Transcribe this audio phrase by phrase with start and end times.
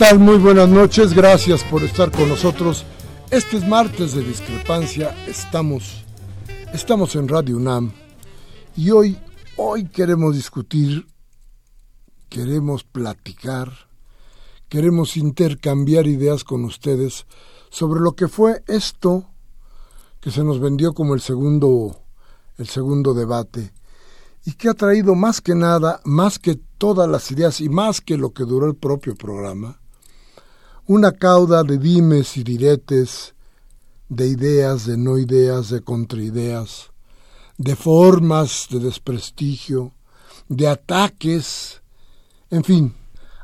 [0.00, 0.18] Tal?
[0.18, 2.86] Muy buenas noches, gracias por estar con nosotros.
[3.30, 6.06] Este es martes de discrepancia, estamos,
[6.72, 7.92] estamos en Radio UNAM
[8.74, 9.18] y hoy,
[9.56, 11.06] hoy queremos discutir,
[12.30, 13.70] queremos platicar,
[14.70, 17.26] queremos intercambiar ideas con ustedes
[17.68, 19.26] sobre lo que fue esto
[20.18, 22.04] que se nos vendió como el segundo,
[22.56, 23.74] el segundo debate
[24.46, 28.16] y que ha traído más que nada, más que todas las ideas y más que
[28.16, 29.79] lo que duró el propio programa,
[30.90, 33.36] una cauda de dimes y diretes,
[34.08, 36.90] de ideas, de no ideas, de contraideas,
[37.58, 39.92] de formas de desprestigio,
[40.48, 41.80] de ataques,
[42.50, 42.94] en fin,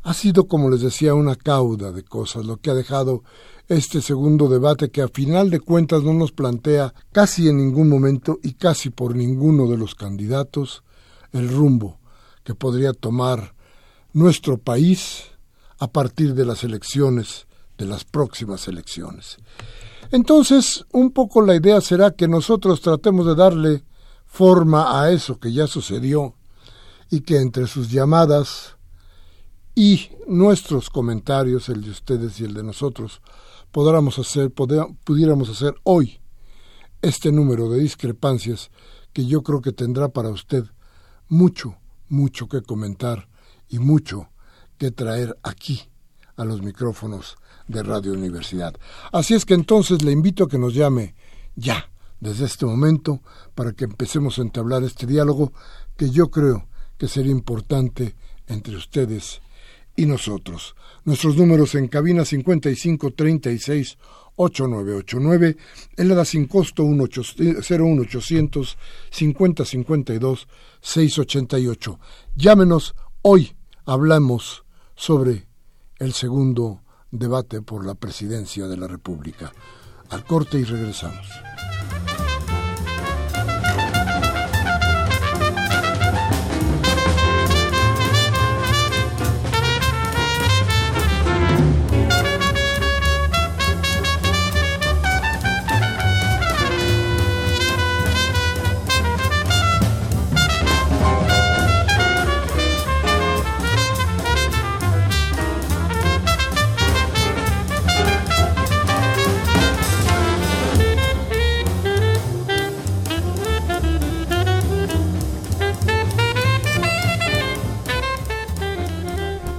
[0.02, 3.22] ha sido, como les decía, una cauda de cosas, lo que ha dejado
[3.68, 8.40] este segundo debate que a final de cuentas no nos plantea casi en ningún momento
[8.42, 10.82] y casi por ninguno de los candidatos
[11.30, 12.00] el rumbo
[12.42, 13.54] que podría tomar
[14.12, 15.35] nuestro país
[15.78, 17.46] a partir de las elecciones,
[17.78, 19.36] de las próximas elecciones.
[20.10, 23.84] Entonces, un poco la idea será que nosotros tratemos de darle
[24.24, 26.34] forma a eso que ya sucedió
[27.10, 28.76] y que entre sus llamadas
[29.74, 33.20] y nuestros comentarios, el de ustedes y el de nosotros,
[33.72, 36.20] podamos hacer, pudiéramos hacer hoy
[37.02, 38.70] este número de discrepancias
[39.12, 40.64] que yo creo que tendrá para usted
[41.28, 41.76] mucho,
[42.08, 43.28] mucho que comentar
[43.68, 44.28] y mucho
[44.78, 45.88] que traer aquí
[46.36, 47.36] a los micrófonos
[47.68, 48.74] de Radio Universidad.
[49.12, 51.14] Así es que entonces le invito a que nos llame
[51.54, 53.20] ya, desde este momento,
[53.54, 55.52] para que empecemos a entablar este diálogo
[55.96, 58.14] que yo creo que sería importante
[58.46, 59.40] entre ustedes
[59.96, 60.76] y nosotros.
[61.04, 63.98] Nuestros números en cabina 55 36
[64.36, 65.56] 8989,
[65.96, 68.78] en la sin costo 01800
[69.10, 70.48] 50 52
[70.80, 71.98] 688.
[72.34, 73.56] Llámenos hoy,
[73.86, 74.65] hablamos
[74.96, 75.46] sobre
[75.98, 79.52] el segundo debate por la presidencia de la República.
[80.10, 81.26] Al corte y regresamos.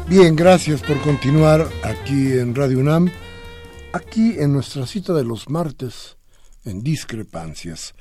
[0.09, 3.11] Bien, gracias por continuar aquí en Radio UNAM,
[3.91, 6.15] aquí en nuestra cita de los martes
[6.63, 7.93] en Discrepancias.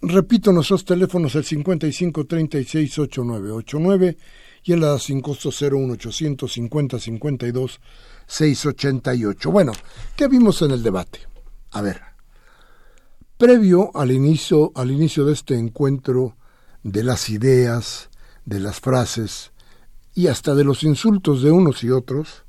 [0.00, 4.16] Repito, nuestros teléfonos el 55 36 8989
[4.64, 7.80] y el la sin costo 01800 50 52
[8.26, 9.50] 688.
[9.52, 9.70] Bueno,
[10.16, 11.20] ¿qué vimos en el debate?
[11.70, 12.00] A ver,
[13.38, 16.36] previo al inicio, al inicio de este encuentro
[16.82, 18.10] de las ideas,
[18.44, 19.51] de las frases,
[20.14, 22.44] y hasta de los insultos de unos y otros,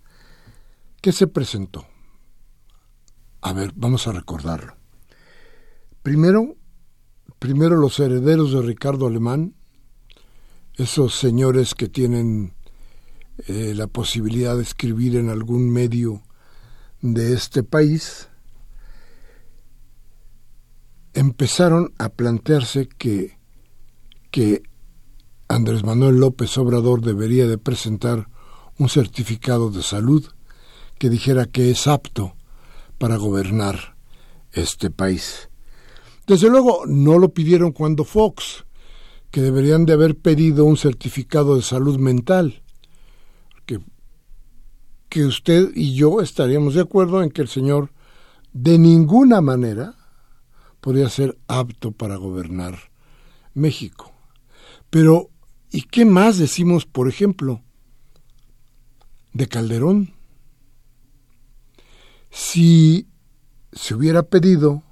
[1.02, 1.86] ¿qué se presentó?
[3.42, 4.76] A ver, vamos a recordarlo.
[6.02, 6.56] Primero,
[7.40, 9.56] primero los herederos de Ricardo Alemán,
[10.76, 12.54] esos señores que tienen
[13.48, 16.24] eh, la posibilidad de escribir en algún medio
[17.02, 18.30] de este país,
[21.14, 23.38] empezaron a plantearse que,
[24.32, 24.64] que
[25.54, 28.28] Andrés Manuel López Obrador debería de presentar
[28.80, 30.26] un certificado de salud
[30.98, 32.34] que dijera que es apto
[32.98, 33.96] para gobernar
[34.52, 35.50] este país.
[36.26, 38.66] Desde luego no lo pidieron cuando Fox,
[39.30, 42.64] que deberían de haber pedido un certificado de salud mental,
[43.68, 43.80] que,
[45.08, 47.92] que usted y yo estaríamos de acuerdo en que el señor
[48.54, 49.94] de ninguna manera
[50.82, 52.80] podría ser apto para gobernar
[53.54, 54.14] México.
[54.90, 55.30] Pero,
[55.74, 57.62] ¿y qué más decimos, por ejemplo,
[59.34, 60.14] de Calderón?
[62.30, 63.08] Si
[63.74, 64.84] se hubiera pedido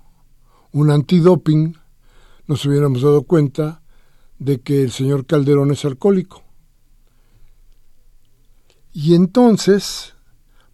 [0.71, 1.77] un antidoping,
[2.47, 3.83] nos hubiéramos dado cuenta
[4.39, 6.43] de que el señor Calderón es alcohólico.
[8.91, 10.15] Y entonces,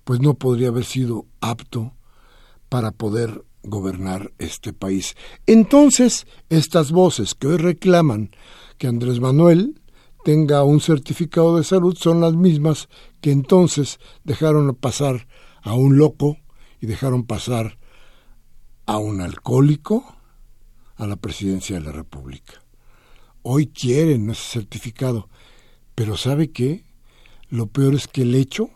[0.06, 1.94] pues no podría haber sido apto
[2.70, 5.16] para poder gobernar este país.
[5.48, 8.32] Entonces, estas voces que hoy reclaman
[8.78, 9.82] que Andrés Manuel
[10.28, 12.90] tenga un certificado de salud son las mismas
[13.22, 15.26] que entonces dejaron pasar
[15.62, 16.36] a un loco
[16.82, 17.80] y dejaron pasar
[18.86, 20.04] a un alcohólico
[20.98, 22.62] a la presidencia de la República.
[23.42, 25.30] Hoy quieren ese certificado,
[25.96, 26.84] pero ¿sabe qué?
[27.48, 28.70] Lo peor es que el hecho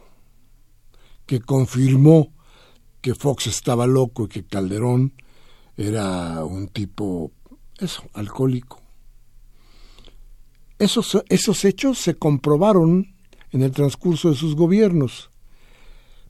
[1.26, 2.32] que confirmó
[3.02, 5.16] que Fox estaba loco y que Calderón
[5.76, 7.34] era un tipo,
[7.78, 8.81] eso, alcohólico.
[10.82, 13.14] Esos, esos hechos se comprobaron
[13.52, 15.30] en el transcurso de sus gobiernos,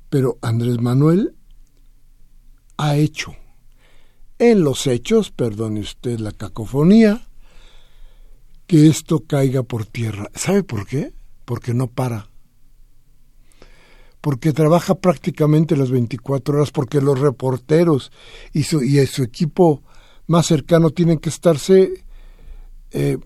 [0.09, 1.35] pero Andrés Manuel
[2.75, 3.33] ha hecho
[4.39, 7.27] en los hechos, perdone usted la cacofonía,
[8.67, 10.29] que esto caiga por tierra.
[10.33, 11.13] ¿Sabe por qué?
[11.45, 12.27] Porque no para.
[14.19, 18.11] Porque trabaja prácticamente las 24 horas, porque los reporteros
[18.51, 19.81] y su, y su equipo
[20.27, 22.03] más cercano tienen que estarse,
[22.91, 23.17] eh,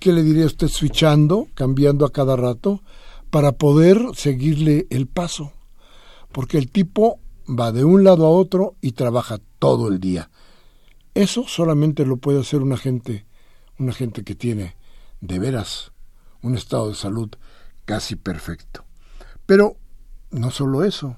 [0.00, 0.66] ¿qué le diría usted?
[0.68, 2.82] Switchando, cambiando a cada rato,
[3.30, 5.52] para poder seguirle el paso.
[6.32, 10.30] Porque el tipo va de un lado a otro y trabaja todo el día.
[11.14, 13.26] Eso solamente lo puede hacer una gente,
[13.78, 14.76] una gente que tiene
[15.20, 15.92] de veras
[16.42, 17.30] un estado de salud
[17.84, 18.84] casi perfecto.
[19.46, 19.76] Pero
[20.30, 21.16] no solo eso.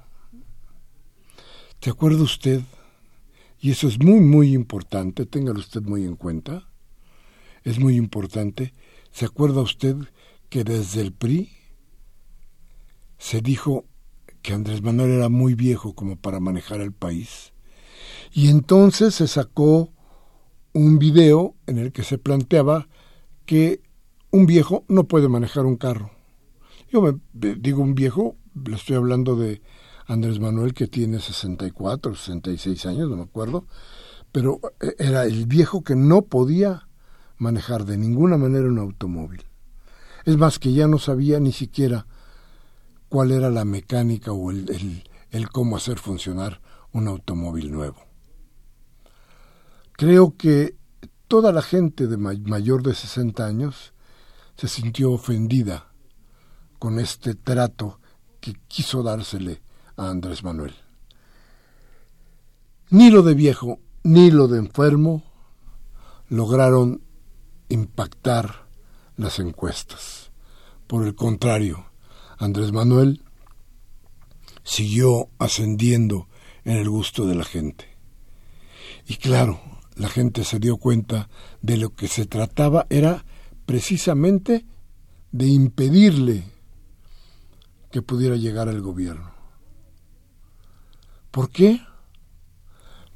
[1.79, 2.61] ¿Te acuerda usted?
[3.59, 6.67] Y eso es muy, muy importante, téngalo usted muy en cuenta.
[7.63, 8.73] Es muy importante.
[9.11, 9.95] ¿Se acuerda usted
[10.49, 11.49] que desde el PRI
[13.17, 13.85] se dijo
[14.43, 17.53] que Andrés Manuel era muy viejo como para manejar el país.
[18.33, 19.93] Y entonces se sacó
[20.73, 22.89] un video en el que se planteaba
[23.45, 23.81] que
[24.29, 26.11] un viejo no puede manejar un carro.
[26.91, 29.61] Yo me digo un viejo, le estoy hablando de
[30.05, 33.65] Andrés Manuel que tiene 64, 66 años, no me acuerdo,
[34.31, 36.89] pero eh, era el viejo que no podía
[37.43, 39.43] manejar de ninguna manera un automóvil.
[40.25, 42.07] Es más que ya no sabía ni siquiera
[43.09, 45.03] cuál era la mecánica o el,
[45.51, 46.61] cómo hacer funcionar
[46.93, 47.97] un automóvil nuevo.
[49.91, 50.75] Creo que
[51.27, 53.93] toda la gente de mayor de 60 años
[54.55, 55.91] se sintió ofendida
[56.79, 57.99] con este trato
[58.39, 59.61] que quiso dársele
[59.97, 60.73] a Andrés Manuel.
[62.89, 65.23] Ni lo de viejo ni lo de enfermo
[66.29, 67.01] lograron
[67.73, 68.67] impactar
[69.17, 70.31] las encuestas.
[70.87, 71.85] Por el contrario,
[72.37, 73.23] Andrés Manuel
[74.63, 76.27] siguió ascendiendo
[76.63, 77.97] en el gusto de la gente.
[79.07, 79.59] Y claro,
[79.95, 81.29] la gente se dio cuenta
[81.61, 83.25] de lo que se trataba era
[83.65, 84.65] precisamente
[85.31, 86.45] de impedirle
[87.91, 89.31] que pudiera llegar al gobierno.
[91.31, 91.81] ¿Por qué?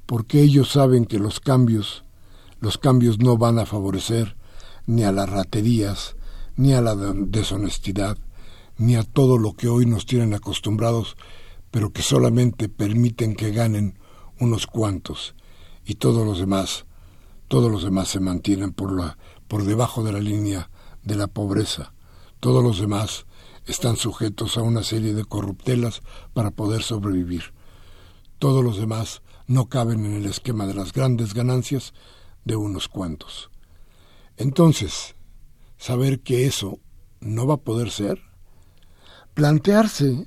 [0.05, 2.03] Porque ellos saben que los cambios,
[2.59, 4.36] los cambios no van a favorecer
[4.87, 6.15] ni a las raterías,
[6.55, 8.17] ni a la deshonestidad,
[8.77, 11.15] ni a todo lo que hoy nos tienen acostumbrados,
[11.69, 13.99] pero que solamente permiten que ganen
[14.39, 15.35] unos cuantos
[15.85, 16.85] y todos los demás,
[17.47, 19.17] todos los demás se mantienen por la
[19.47, 20.69] por debajo de la línea
[21.03, 21.93] de la pobreza.
[22.39, 23.25] Todos los demás
[23.65, 26.01] están sujetos a una serie de corruptelas
[26.33, 27.53] para poder sobrevivir.
[28.39, 31.93] Todos los demás no caben en el esquema de las grandes ganancias
[32.45, 33.49] de unos cuantos.
[34.37, 35.15] Entonces,
[35.77, 36.79] saber que eso
[37.19, 38.21] no va a poder ser
[39.37, 40.25] plantearse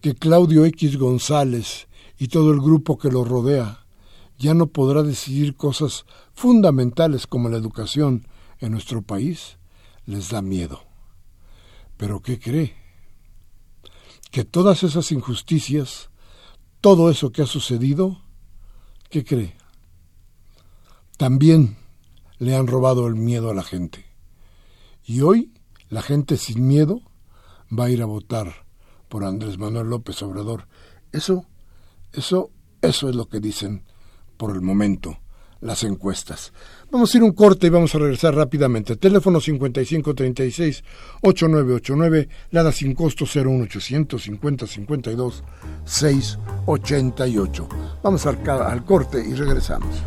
[0.00, 1.86] que Claudio X González
[2.18, 3.86] y todo el grupo que lo rodea
[4.38, 8.26] ya no podrá decidir cosas fundamentales como la educación
[8.58, 9.56] en nuestro país,
[10.04, 10.82] les da miedo.
[11.96, 12.74] Pero ¿qué cree?
[14.32, 16.10] Que todas esas injusticias,
[16.80, 18.20] todo eso que ha sucedido,
[19.10, 19.54] ¿qué cree?
[21.16, 21.76] También
[22.44, 24.04] le han robado el miedo a la gente.
[25.04, 25.54] Y hoy
[25.88, 27.00] la gente sin miedo
[27.76, 28.66] va a ir a votar
[29.08, 30.68] por Andrés Manuel López Obrador.
[31.12, 31.46] Eso,
[32.12, 32.50] eso,
[32.82, 33.82] eso es lo que dicen
[34.36, 35.18] por el momento
[35.60, 36.52] las encuestas.
[36.90, 38.96] Vamos a ir un corte y vamos a regresar rápidamente.
[38.96, 45.42] Teléfono 5536-8989, Lada sin costo 01800 50 52
[45.84, 47.68] 688.
[48.02, 50.02] Vamos al, al corte y regresamos.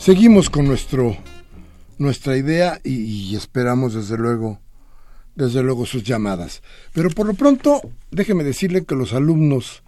[0.00, 1.14] Seguimos con nuestro
[1.98, 4.58] nuestra idea y, esperamos desde luego
[5.36, 6.62] desde luego sus llamadas.
[6.92, 7.80] Pero por lo pronto,
[8.10, 9.82] déjeme decirle que los alumnos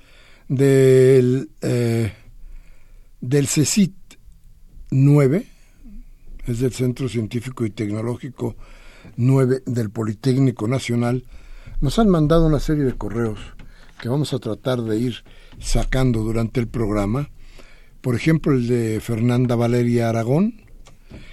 [0.48, 2.12] del eh,
[3.20, 3.94] del CECIT
[4.90, 5.46] 9,
[6.46, 8.56] es del Centro Científico y Tecnológico
[9.16, 11.24] 9 del Politécnico Nacional,
[11.80, 13.38] nos han mandado una serie de correos
[14.00, 15.24] que vamos a tratar de ir
[15.58, 17.30] sacando durante el programa
[18.02, 20.60] por ejemplo el de Fernanda Valeria Aragón,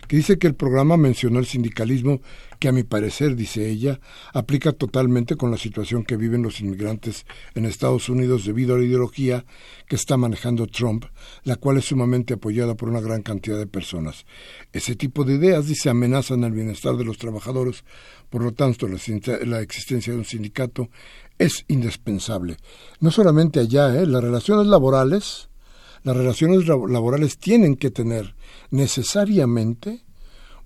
[0.07, 2.21] que dice que el programa mencionó el sindicalismo
[2.59, 3.99] que a mi parecer, dice ella,
[4.33, 8.85] aplica totalmente con la situación que viven los inmigrantes en Estados Unidos debido a la
[8.85, 9.45] ideología
[9.87, 11.05] que está manejando Trump,
[11.43, 14.25] la cual es sumamente apoyada por una gran cantidad de personas.
[14.73, 17.85] Ese tipo de ideas, dice, amenazan el bienestar de los trabajadores,
[18.29, 20.89] por lo tanto la, existencia de un sindicato
[21.37, 22.57] es indispensable.
[22.99, 24.05] No solamente allá, ¿eh?
[24.05, 25.48] las relaciones laborales,
[26.03, 28.35] las relaciones laborales tienen que tener
[28.71, 30.05] necesariamente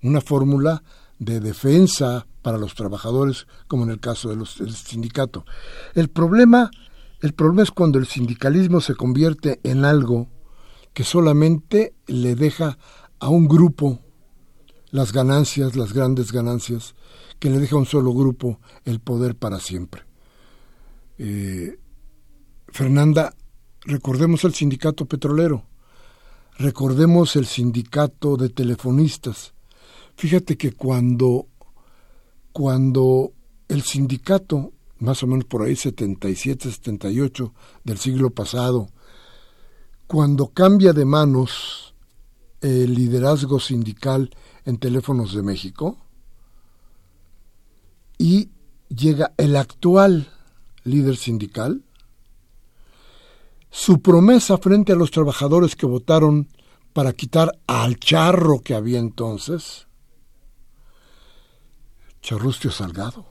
[0.02, 0.82] una fórmula
[1.18, 5.44] de defensa para los trabajadores, como en el caso del sindicato.
[5.94, 6.70] El problema,
[7.20, 10.28] el problema es cuando el sindicalismo se convierte en algo
[10.92, 12.78] que solamente le deja
[13.18, 14.00] a un grupo
[14.90, 16.94] las ganancias, las grandes ganancias,
[17.38, 20.02] que le deja a un solo grupo el poder para siempre.
[21.18, 21.78] Eh,
[22.68, 23.34] Fernanda
[23.86, 25.66] Recordemos el sindicato petrolero,
[26.56, 29.52] recordemos el sindicato de telefonistas.
[30.16, 31.48] Fíjate que cuando,
[32.52, 33.32] cuando
[33.68, 37.52] el sindicato, más o menos por ahí 77, 78
[37.84, 38.88] del siglo pasado,
[40.06, 41.94] cuando cambia de manos
[42.62, 44.30] el liderazgo sindical
[44.64, 45.98] en Teléfonos de México
[48.16, 48.48] y
[48.88, 50.32] llega el actual
[50.84, 51.82] líder sindical,
[53.74, 56.48] su promesa frente a los trabajadores que votaron
[56.92, 59.88] para quitar al charro que había entonces,
[62.22, 63.26] Charrustio Salgado.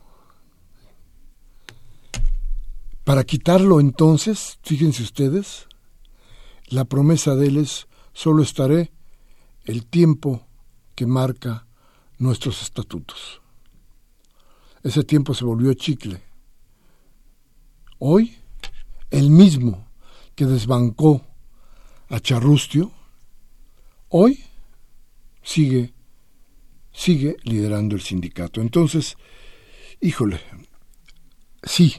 [3.06, 5.70] Para quitarlo entonces, fíjense ustedes,
[6.68, 8.92] la promesa de él es, solo estaré
[9.64, 10.46] el tiempo
[10.94, 11.68] que marca
[12.18, 13.42] nuestros estatutos.
[14.84, 16.22] Ese tiempo se volvió chicle.
[17.98, 18.36] Hoy,
[19.10, 19.93] el mismo
[20.36, 21.22] que desbancó
[22.10, 22.92] a Charrustio,
[24.10, 24.44] hoy
[25.42, 25.94] sigue,
[26.92, 28.62] sigue liderando el sindicato.
[28.62, 29.18] Entonces,
[30.02, 30.40] híjole,
[31.64, 31.96] sí,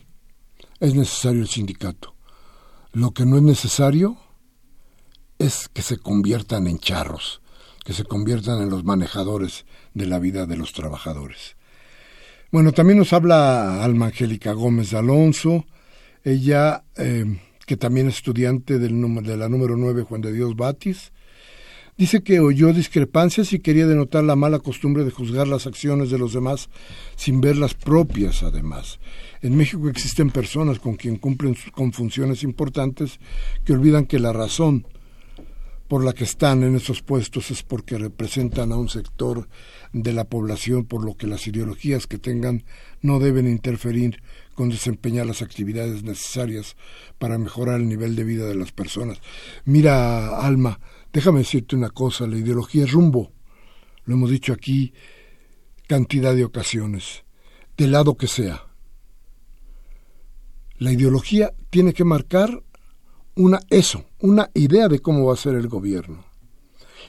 [0.81, 2.15] es necesario el sindicato.
[2.93, 4.17] Lo que no es necesario
[5.39, 7.43] es que se conviertan en charros,
[7.85, 11.57] que se conviertan en los manejadores de la vida de los trabajadores.
[12.53, 15.67] Bueno, también nos habla Alma Angélica Gómez de Alonso.
[16.23, 17.25] Ella eh,
[17.67, 21.13] que también es estudiante del, de la número 9 Juan de Dios Batis,
[21.97, 26.19] Dice que oyó discrepancias y quería denotar la mala costumbre de juzgar las acciones de
[26.19, 26.69] los demás
[27.15, 28.99] sin ver las propias, además.
[29.43, 33.21] En México existen personas con quien cumplen con funciones importantes
[33.65, 34.89] que olvidan que la razón
[35.87, 39.49] por la que están en esos puestos es porque representan a un sector
[39.93, 42.65] de la población, por lo que las ideologías que tengan
[43.03, 44.21] no deben interferir
[44.55, 46.77] con desempeñar las actividades necesarias
[47.19, 49.21] para mejorar el nivel de vida de las personas.
[49.65, 50.81] Mira, Alma,
[51.13, 53.33] déjame decirte una cosa, la ideología es rumbo,
[54.05, 54.93] lo hemos dicho aquí
[55.87, 57.25] cantidad de ocasiones,
[57.77, 58.67] del lado que sea.
[60.79, 62.63] La ideología tiene que marcar
[63.37, 66.25] una eso, una idea de cómo va a ser el gobierno.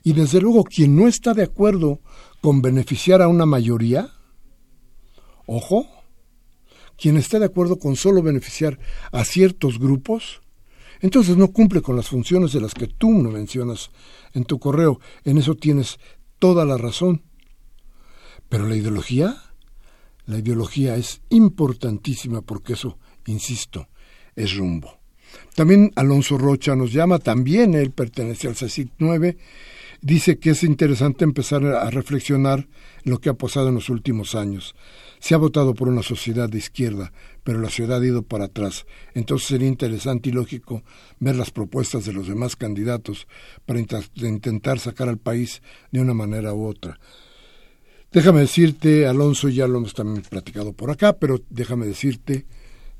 [0.04, 2.00] Y desde luego quien no está de acuerdo
[2.42, 4.12] con beneficiar a una mayoría,
[5.46, 5.88] ojo,
[6.98, 8.80] quien está de acuerdo con solo beneficiar
[9.12, 10.42] a ciertos grupos,
[11.02, 13.92] entonces no cumple con las funciones de las que tú no mencionas
[14.34, 15.00] en tu correo.
[15.24, 16.00] En eso tienes
[16.40, 17.24] toda la razón.
[18.50, 19.36] Pero la ideología,
[20.26, 23.88] la ideología es importantísima porque eso, insisto,
[24.36, 25.00] es rumbo.
[25.56, 29.38] También Alonso Rocha nos llama, también él pertenece al CECIT 9,
[30.06, 32.68] dice que es interesante empezar a reflexionar
[33.04, 34.76] en lo que ha pasado en los últimos años.
[35.20, 37.12] Se ha votado por una sociedad de izquierda,
[37.44, 38.86] pero la ciudad ha ido para atrás.
[39.16, 40.84] Entonces sería interesante y lógico
[41.20, 43.26] ver las propuestas de los demás candidatos
[43.66, 47.00] para intentar sacar al país de una manera u otra.
[48.12, 52.46] Déjame decirte, Alonso, ya lo hemos también platicado por acá, pero déjame decirte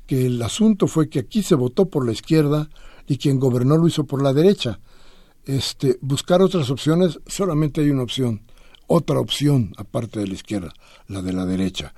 [0.08, 2.68] que el asunto fue que aquí se votó por la izquierda
[3.06, 4.80] y quien gobernó lo hizo por la derecha.
[5.46, 8.42] Este, buscar otras opciones, solamente hay una opción,
[8.88, 10.74] otra opción aparte de la izquierda,
[11.06, 11.94] la de la derecha.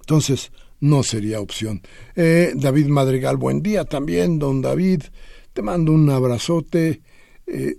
[0.00, 1.82] Entonces, no sería opción.
[2.14, 5.02] Eh, David Madrigal, buen día también, don David.
[5.52, 7.02] Te mando un abrazote.
[7.46, 7.78] Eh,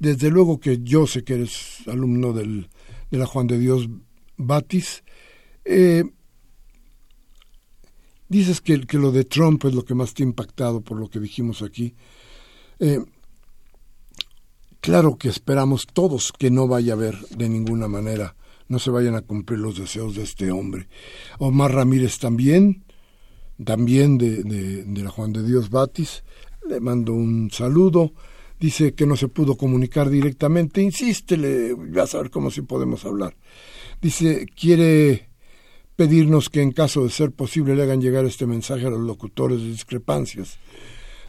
[0.00, 2.68] desde luego que yo sé que eres alumno del,
[3.10, 3.88] de la Juan de Dios
[4.36, 5.04] Batis.
[5.64, 6.04] Eh,
[8.28, 11.08] dices que, que, lo de Trump es lo que más te ha impactado por lo
[11.08, 11.94] que dijimos aquí.
[14.82, 18.36] Claro que esperamos todos que no vaya a haber de ninguna manera
[18.72, 20.88] no se vayan a cumplir los deseos de este hombre.
[21.38, 22.84] Omar Ramírez también,
[23.62, 26.24] también de, de, Juan de Dios Batis,
[26.66, 28.14] le mando un saludo.
[28.58, 30.80] Dice que no se pudo comunicar directamente.
[30.80, 33.36] Insístele, ya a saber cómo si podemos hablar.
[34.00, 35.28] Dice, quiere
[35.94, 39.60] pedirnos que en caso de ser posible le hagan llegar este mensaje a los locutores
[39.60, 40.58] de discrepancias.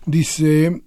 [0.06, 0.82] Dice,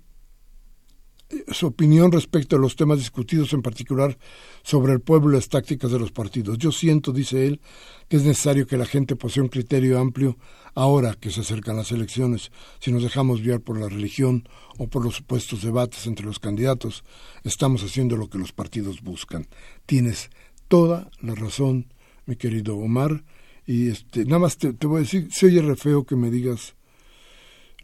[1.49, 4.17] su opinión respecto a los temas discutidos, en particular
[4.63, 6.59] sobre el pueblo y las tácticas de los partidos.
[6.59, 7.61] Yo siento, dice él,
[8.09, 10.39] que es necesario que la gente posea un criterio amplio
[10.75, 12.53] ahora que se acercan las elecciones.
[12.79, 17.05] Si nos dejamos guiar por la religión o por los supuestos debates entre los candidatos,
[17.43, 19.49] estamos haciendo lo que los partidos buscan.
[19.85, 20.31] Tienes
[20.69, 21.93] toda la razón,
[22.27, 23.25] mi querido Omar,
[23.67, 26.31] y este, nada más te, te voy a decir, se oye re feo que me
[26.31, 26.77] digas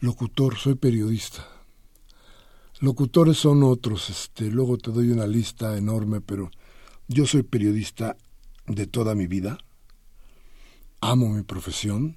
[0.00, 1.51] locutor, soy periodista
[2.82, 6.50] Locutores son otros, este, luego te doy una lista enorme, pero
[7.06, 8.16] yo soy periodista
[8.66, 9.58] de toda mi vida.
[11.00, 12.16] Amo mi profesión,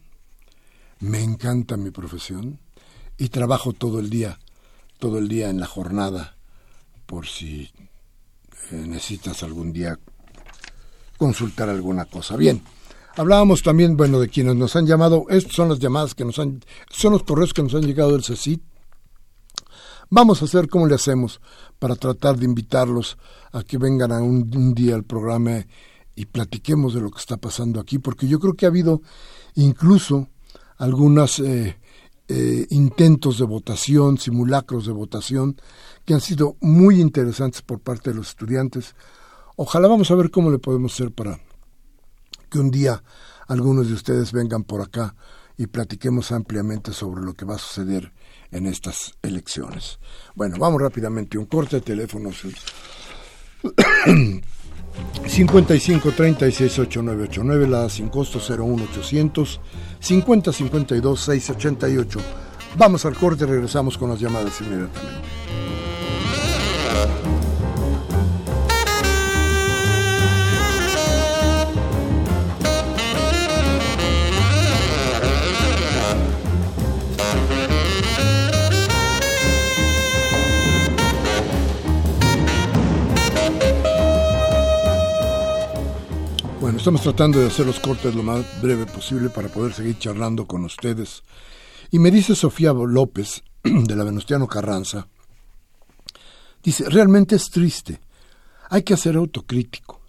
[0.99, 2.59] me encanta mi profesión
[3.15, 4.39] y trabajo todo el día,
[4.97, 6.35] todo el día en la jornada,
[7.05, 7.69] por si
[8.71, 9.99] necesitas algún día
[11.19, 12.37] consultar alguna cosa.
[12.37, 12.63] Bien,
[13.15, 16.63] hablábamos también, bueno, de quienes nos han llamado, estas son las llamadas que nos han,
[16.89, 18.63] son los correos que nos han llegado del CECIT,
[20.09, 21.41] Vamos a hacer cómo le hacemos
[21.79, 23.17] para tratar de invitarlos
[23.51, 25.65] a que vengan a un, día al programa
[26.15, 29.01] y platiquemos de lo que está pasando aquí, porque yo creo que ha habido
[29.55, 30.29] incluso
[30.77, 31.77] algunos eh,
[32.27, 35.59] eh, intentos de votación, simulacros de votación,
[36.05, 38.95] que han sido muy interesantes por parte de los estudiantes.
[39.55, 41.39] Ojalá vamos a ver cómo le podemos hacer para
[42.49, 43.03] que un día
[43.47, 45.15] algunos de ustedes vengan por acá
[45.57, 48.11] y platiquemos ampliamente sobre lo que va a suceder
[48.55, 49.99] en estas elecciones.
[50.33, 52.41] Bueno, vamos rápidamente, un corte de teléfonos.
[55.27, 59.59] 55 36 8989, la sin costo 01800
[59.99, 62.19] 50 52 688.
[62.77, 65.35] Vamos al corte regresamos con las llamadas inmediatamente.
[86.73, 90.65] Estamos tratando de hacer los cortes lo más breve posible para poder seguir charlando con
[90.65, 91.21] ustedes.
[91.91, 95.07] Y me dice Sofía López, de la Venustiano Carranza,
[96.63, 98.01] dice, realmente es triste
[98.69, 100.01] Hay que hacer autocrítico.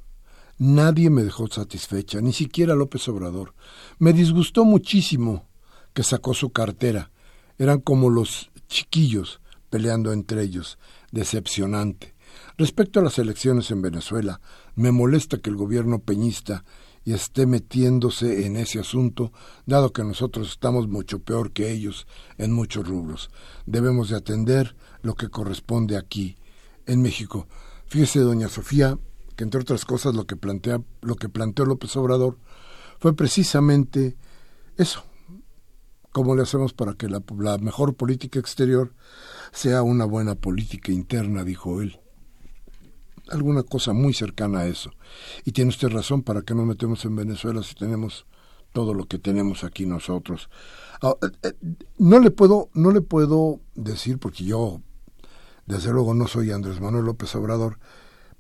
[0.58, 3.54] Nadie me dejó satisfecha, ni siquiera López Obrador.
[3.98, 5.46] Me disgustó muchísimo
[5.92, 7.10] que sacó su cartera.
[7.58, 10.78] Eran como los chiquillos peleando entre ellos.
[11.12, 12.15] Decepcionante.
[12.58, 14.40] Respecto a las elecciones en Venezuela,
[14.76, 16.64] me molesta que el gobierno peñista
[17.04, 19.30] y esté metiéndose en ese asunto,
[19.66, 22.06] dado que nosotros estamos mucho peor que ellos
[22.38, 23.30] en muchos rubros.
[23.66, 26.36] Debemos de atender lo que corresponde aquí,
[26.86, 27.46] en México.
[27.88, 28.98] Fíjese, doña Sofía,
[29.36, 32.38] que entre otras cosas lo que plantea, lo que planteó López Obrador
[32.98, 34.16] fue precisamente
[34.78, 35.04] eso.
[36.10, 38.94] ¿Cómo le hacemos para que la, la mejor política exterior
[39.52, 41.44] sea una buena política interna?
[41.44, 42.00] dijo él
[43.30, 44.90] alguna cosa muy cercana a eso.
[45.44, 48.26] Y tiene usted razón, ¿para qué nos metemos en Venezuela si tenemos
[48.72, 50.48] todo lo que tenemos aquí nosotros?
[51.02, 54.80] Ah, eh, eh, no le puedo, no le puedo decir, porque yo,
[55.66, 57.78] desde luego, no soy Andrés Manuel López Obrador,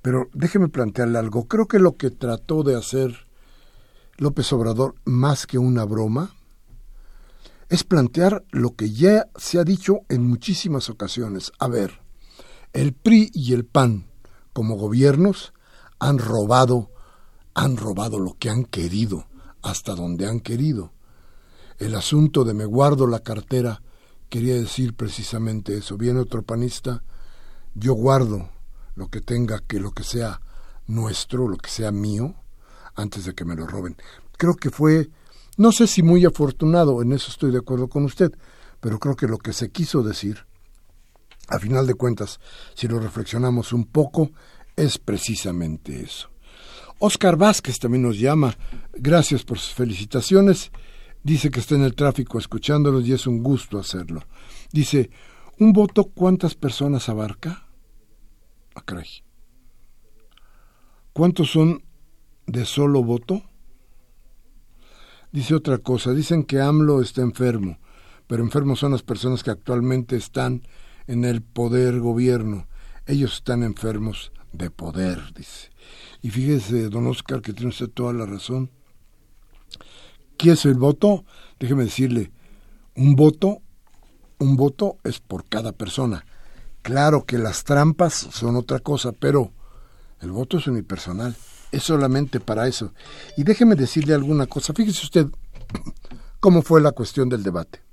[0.02, 1.48] pero déjeme plantearle algo.
[1.48, 3.26] Creo que lo que trató de hacer
[4.18, 6.34] López Obrador, más que una broma,
[7.68, 11.52] es plantear lo que ya se ha dicho en muchísimas ocasiones.
[11.58, 12.00] A ver,
[12.72, 14.05] el PRI y el PAN
[14.56, 15.52] como gobiernos
[15.98, 16.90] han robado,
[17.52, 19.26] han robado lo que han querido,
[19.60, 20.94] hasta donde han querido.
[21.76, 23.82] El asunto de me guardo la cartera
[24.30, 25.98] quería decir precisamente eso.
[25.98, 27.04] Viene otro panista,
[27.74, 28.48] yo guardo
[28.94, 30.40] lo que tenga, que lo que sea
[30.86, 32.34] nuestro, lo que sea mío,
[32.94, 33.94] antes de que me lo roben.
[34.38, 35.10] Creo que fue,
[35.58, 38.32] no sé si muy afortunado, en eso estoy de acuerdo con usted,
[38.80, 40.46] pero creo que lo que se quiso decir
[41.48, 42.40] a final de cuentas,
[42.74, 44.30] si lo reflexionamos un poco,
[44.74, 46.28] es precisamente eso.
[46.98, 48.56] Oscar Vázquez también nos llama.
[48.94, 50.70] Gracias por sus felicitaciones.
[51.22, 54.22] Dice que está en el tráfico escuchándolos y es un gusto hacerlo.
[54.72, 55.10] Dice,
[55.58, 57.66] ¿un voto cuántas personas abarca?
[58.74, 58.82] Ah,
[61.12, 61.82] ¿Cuántos son
[62.46, 63.42] de solo voto?
[65.32, 67.78] Dice otra cosa, dicen que AMLO está enfermo,
[68.26, 70.62] pero enfermos son las personas que actualmente están
[71.06, 72.66] en el poder gobierno.
[73.06, 75.70] Ellos están enfermos de poder, dice.
[76.22, 78.70] Y fíjese, don Oscar, que tiene usted toda la razón.
[80.36, 81.24] ¿Qué es el voto?
[81.58, 82.32] Déjeme decirle,
[82.94, 83.62] un voto,
[84.38, 86.24] un voto es por cada persona.
[86.82, 89.52] Claro que las trampas son otra cosa, pero
[90.20, 91.36] el voto es unipersonal.
[91.72, 92.92] Es solamente para eso.
[93.36, 94.72] Y déjeme decirle alguna cosa.
[94.72, 95.26] Fíjese usted
[96.40, 97.85] cómo fue la cuestión del debate.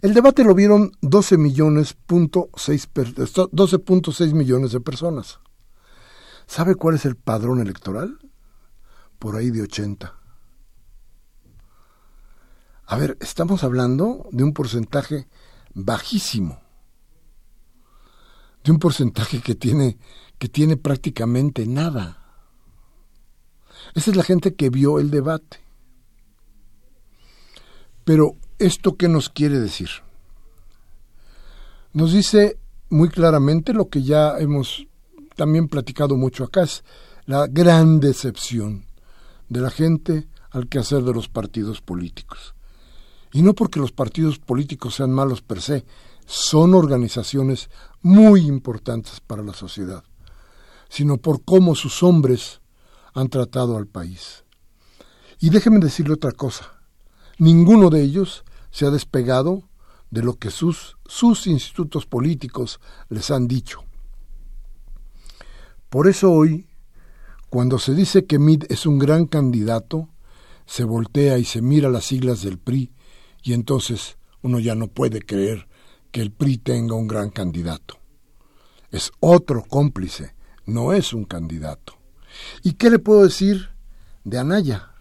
[0.00, 5.40] El debate lo vieron 12 millones punto 12.6 millones de personas.
[6.46, 8.18] ¿Sabe cuál es el padrón electoral?
[9.18, 10.14] Por ahí de 80.
[12.86, 15.26] A ver, estamos hablando de un porcentaje
[15.74, 16.60] bajísimo.
[18.62, 19.98] De un porcentaje que tiene
[20.38, 22.24] que tiene prácticamente nada.
[23.94, 25.58] Esa es la gente que vio el debate.
[28.04, 29.88] Pero ¿Esto qué nos quiere decir?
[31.92, 32.58] Nos dice
[32.90, 34.88] muy claramente lo que ya hemos
[35.36, 36.66] también platicado mucho acá,
[37.26, 38.84] la gran decepción
[39.48, 42.56] de la gente al quehacer de los partidos políticos.
[43.32, 45.84] Y no porque los partidos políticos sean malos per se,
[46.26, 47.70] son organizaciones
[48.02, 50.02] muy importantes para la sociedad,
[50.88, 52.60] sino por cómo sus hombres
[53.14, 54.44] han tratado al país.
[55.38, 56.72] Y déjenme decirle otra cosa,
[57.38, 59.68] ninguno de ellos se ha despegado
[60.10, 63.84] de lo que sus, sus institutos políticos les han dicho.
[65.88, 66.66] Por eso hoy,
[67.50, 70.08] cuando se dice que Mid es un gran candidato,
[70.66, 72.92] se voltea y se mira las siglas del PRI
[73.42, 75.66] y entonces uno ya no puede creer
[76.10, 77.98] que el PRI tenga un gran candidato.
[78.90, 80.34] Es otro cómplice,
[80.66, 81.98] no es un candidato.
[82.62, 83.70] ¿Y qué le puedo decir
[84.24, 84.92] de Anaya?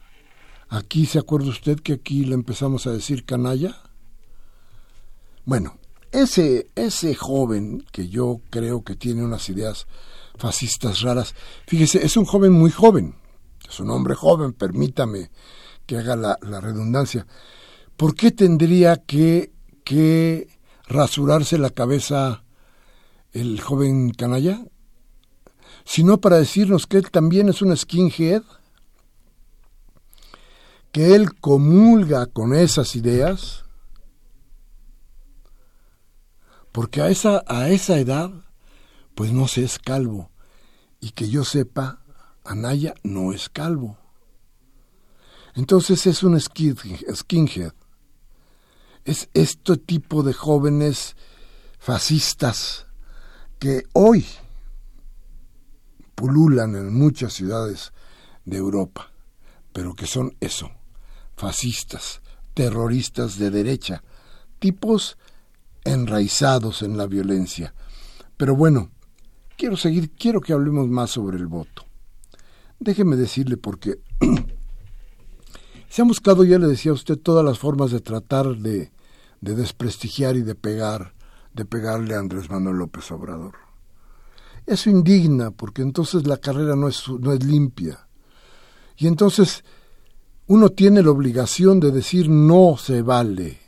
[0.70, 3.82] Aquí, ¿se acuerda usted que aquí le empezamos a decir canalla?
[5.46, 5.78] Bueno,
[6.12, 9.88] ese, ese joven que yo creo que tiene unas ideas
[10.38, 11.36] fascistas raras,
[11.68, 13.16] fíjese, es un joven muy joven,
[13.68, 15.32] es un hombre joven, permítame
[15.86, 17.26] que haga la, redundancia.
[17.96, 19.54] ¿Por qué tendría que,
[19.86, 20.50] que
[20.88, 22.44] rasurarse la cabeza
[23.32, 24.66] el joven canalla?
[25.86, 28.44] Sino para decirnos que él también es un skinhead
[30.98, 33.66] que él comulga con esas ideas,
[36.72, 38.32] porque a esa, a esa edad,
[39.14, 40.32] pues no se es calvo,
[41.00, 42.02] y que yo sepa,
[42.44, 44.00] Anaya no es calvo.
[45.54, 47.74] Entonces es un skinhead.
[49.06, 51.16] Es este tipo de jóvenes
[51.78, 52.88] fascistas
[53.60, 54.26] que hoy,
[56.16, 57.94] pululan en muchas ciudades
[58.46, 59.12] de Europa,
[59.72, 60.72] pero que son eso,
[61.38, 62.22] fascistas,
[62.56, 64.04] terroristas de derecha,
[64.60, 65.18] tipos
[65.86, 67.74] enraizados en la violencia.
[68.36, 68.90] Pero bueno,
[69.56, 71.86] quiero seguir, quiero que hablemos más sobre el voto.
[72.80, 74.00] Déjeme decirle porque
[75.90, 78.92] se han buscado, ya le decía a usted, todas las formas de tratar de,
[79.40, 81.14] de desprestigiar y de pegar,
[81.54, 83.54] de pegarle a Andrés Manuel López Obrador.
[84.66, 88.08] Eso indigna, porque entonces la carrera no es, no es limpia.
[88.98, 89.64] Y entonces
[90.48, 93.60] uno tiene la obligación de decir no se vale.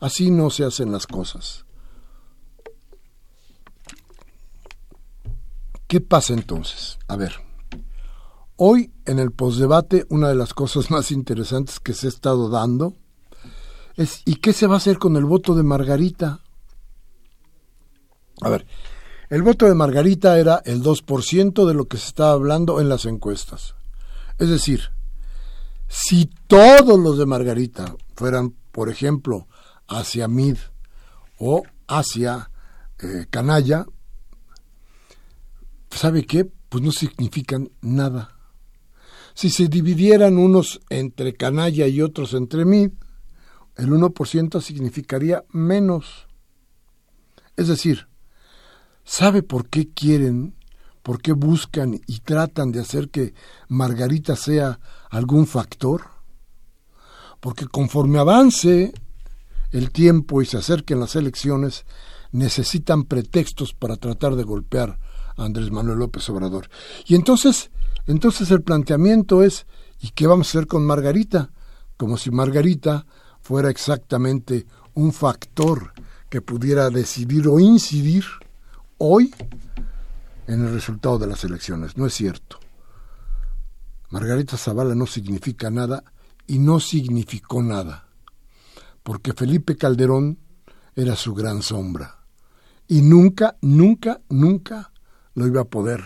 [0.00, 1.64] Así no se hacen las cosas.
[5.86, 6.98] ¿Qué pasa entonces?
[7.08, 7.34] A ver,
[8.56, 12.94] hoy en el postdebate una de las cosas más interesantes que se ha estado dando
[13.96, 16.40] es ¿y qué se va a hacer con el voto de Margarita?
[18.40, 18.66] A ver,
[19.28, 23.04] el voto de Margarita era el 2% de lo que se estaba hablando en las
[23.04, 23.74] encuestas.
[24.38, 24.90] Es decir,
[25.94, 29.46] si todos los de Margarita fueran, por ejemplo,
[29.86, 30.56] hacia Mid
[31.38, 32.50] o hacia
[32.98, 33.84] eh, Canalla,
[35.90, 36.50] ¿sabe qué?
[36.70, 38.38] Pues no significan nada.
[39.34, 42.92] Si se dividieran unos entre Canalla y otros entre Mid,
[43.76, 46.26] el 1% significaría menos.
[47.54, 48.08] Es decir,
[49.04, 50.54] ¿sabe por qué quieren,
[51.02, 53.34] por qué buscan y tratan de hacer que
[53.68, 54.80] Margarita sea
[55.12, 56.02] algún factor?
[57.40, 58.92] Porque conforme avance
[59.70, 61.84] el tiempo y se acerquen las elecciones,
[62.32, 64.98] necesitan pretextos para tratar de golpear
[65.36, 66.68] a Andrés Manuel López Obrador.
[67.06, 67.70] Y entonces,
[68.06, 69.66] entonces el planteamiento es,
[70.00, 71.50] ¿y qué vamos a hacer con Margarita?
[71.96, 73.06] Como si Margarita
[73.40, 75.92] fuera exactamente un factor
[76.30, 78.24] que pudiera decidir o incidir
[78.96, 79.34] hoy
[80.46, 81.96] en el resultado de las elecciones.
[81.96, 82.61] No es cierto.
[84.12, 86.04] Margarita Zavala no significa nada
[86.46, 88.12] y no significó nada
[89.02, 90.38] porque Felipe Calderón
[90.94, 92.24] era su gran sombra.
[92.88, 94.92] Y nunca, nunca, nunca
[95.34, 96.02] lo iba a poder,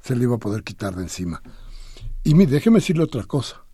[0.00, 1.42] se le iba a poder quitar de encima.
[2.22, 3.64] Y mire, déjeme decirle otra cosa.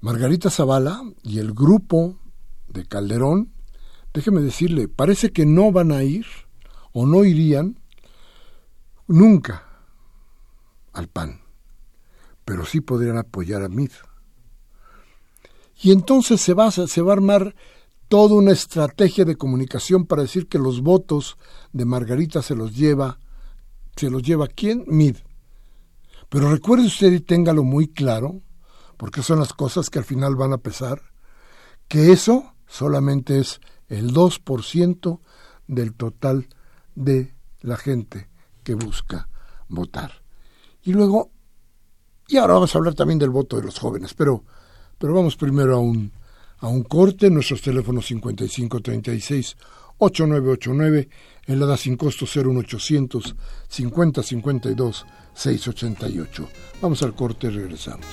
[0.00, 2.18] Margarita Zavala y el grupo
[2.68, 3.52] de Calderón,
[4.12, 6.26] déjeme decirle, parece que no van a ir
[6.92, 7.78] o no irían
[9.06, 9.64] nunca
[10.92, 11.40] al PAN,
[12.44, 13.90] pero sí podrían apoyar a Mid.
[15.82, 17.54] Y entonces se va, se va a armar
[18.08, 21.36] toda una estrategia de comunicación para decir que los votos
[21.72, 23.18] de Margarita se los lleva,
[23.96, 24.84] se los lleva quién?
[24.86, 25.16] Mid.
[26.28, 28.40] Pero recuerde usted y téngalo muy claro,
[28.96, 31.02] porque son las cosas que al final van a pesar,
[31.88, 35.20] que eso solamente es el 2%
[35.66, 36.48] del total
[36.94, 38.28] de la gente
[38.62, 39.28] que busca
[39.68, 40.22] votar.
[40.82, 41.30] Y luego,
[42.28, 44.42] y ahora vamos a hablar también del voto de los jóvenes, pero
[44.98, 46.12] pero vamos primero a un,
[46.60, 49.56] a un corte, nuestros teléfonos 5536
[49.98, 51.08] 8989,
[51.46, 53.36] en la da sin costo 01800
[53.68, 56.48] 5052 688.
[56.80, 58.06] Vamos al corte y regresamos.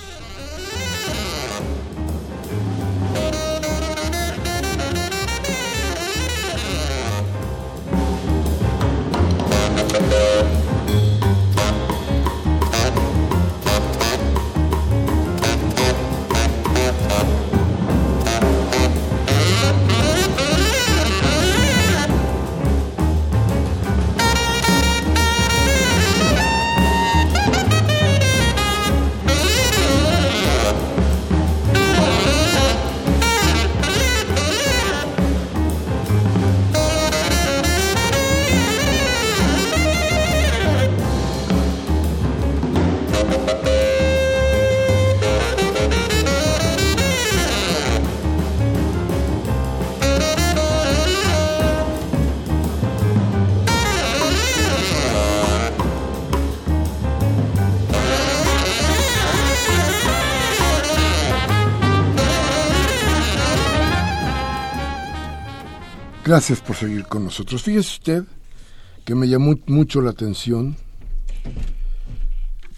[66.32, 67.62] Gracias por seguir con nosotros.
[67.62, 68.24] Fíjese usted
[69.04, 70.78] que me llamó mucho la atención,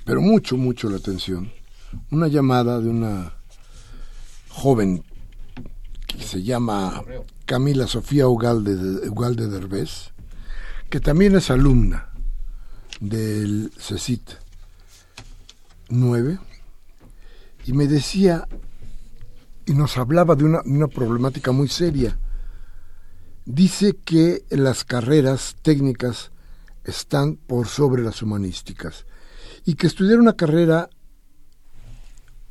[0.05, 1.51] pero mucho, mucho la atención,
[2.09, 3.33] una llamada de una
[4.49, 5.03] joven
[6.07, 7.03] que se llama
[7.45, 10.13] Camila Sofía Ugalde, Ugalde Derbez,
[10.89, 12.09] que también es alumna
[13.01, 14.31] del CECIT
[15.89, 16.39] 9,
[17.67, 18.47] y me decía,
[19.67, 22.17] y nos hablaba de una problemática muy seria,
[23.45, 26.31] dice que las carreras técnicas
[26.83, 29.05] están por sobre las humanísticas
[29.65, 30.89] y que estudiar una carrera,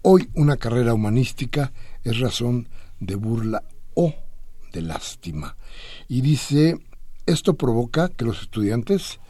[0.03, 1.73] hoy una carrera humanística,
[2.05, 2.69] es razón
[3.01, 3.63] de burla
[3.95, 4.15] o
[4.73, 5.57] de lástima.
[6.09, 6.79] Y dice,
[7.27, 9.21] esto provoca que los estudiantes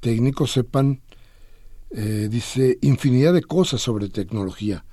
[0.00, 1.02] técnicos sepan,
[1.90, 4.84] eh, dice, infinidad de cosas sobre tecnología,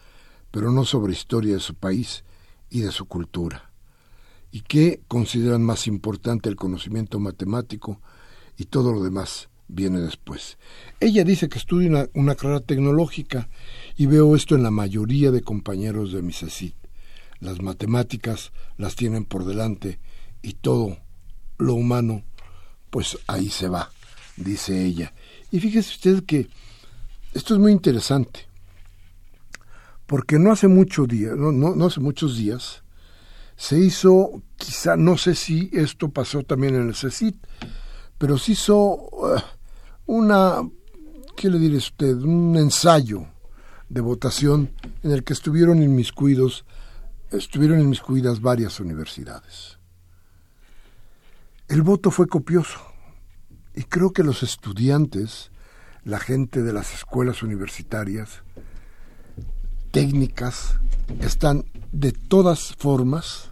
[0.52, 2.24] pero no sobre historia de su país
[2.70, 3.65] y de su cultura.
[4.56, 8.00] Y que consideran más importante el conocimiento matemático
[8.56, 10.58] y todo lo demás viene después.
[11.02, 13.50] Ella dice que estudia una, carrera tecnológica
[13.98, 16.74] y veo esto en la mayoría de compañeros de mi CECIT.
[17.42, 20.00] Las matemáticas las tienen por delante
[20.42, 21.00] y todo
[21.58, 22.24] lo humano,
[22.92, 23.92] pues ahí se va,
[24.38, 25.14] dice ella.
[25.52, 26.48] Y fíjese usted que
[27.34, 28.48] esto es muy interesante,
[30.06, 32.85] porque no hace mucho día, no hace muchos días,
[33.56, 37.36] se hizo, quizá, no sé si esto pasó también en el CECIT,
[38.18, 39.40] pero se hizo uh,
[40.06, 40.62] una,
[41.36, 42.16] ¿qué le diré usted?
[42.16, 43.28] Un ensayo
[43.90, 44.72] de votación
[45.04, 46.66] en el que estuvieron inmiscuidos,
[47.32, 49.78] estuvieron inmiscuidas varias universidades.
[51.68, 52.80] El voto fue copioso
[53.74, 55.52] y creo que los estudiantes,
[56.04, 58.44] la gente de las escuelas universitarias,
[59.96, 60.78] técnicas,
[61.22, 63.52] están de todas formas,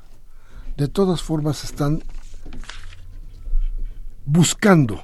[0.75, 2.03] de todas formas están
[4.25, 5.01] buscando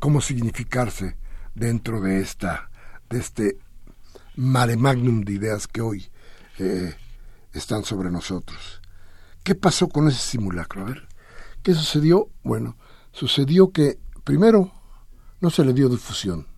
[0.00, 1.16] cómo significarse
[1.54, 2.70] dentro de esta
[3.08, 3.58] de este
[4.34, 6.08] mare magnum de ideas que hoy
[6.58, 6.92] eh,
[7.52, 8.82] están sobre nosotros.
[9.44, 10.82] ¿Qué pasó con ese simulacro?
[10.82, 11.06] A ver,
[11.62, 12.30] ¿qué sucedió?
[12.42, 12.76] Bueno,
[13.12, 14.72] sucedió que primero
[15.40, 16.48] no se le dio difusión.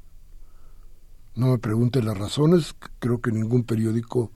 [1.38, 4.32] No me pregunte las razones, creo que ningún periódico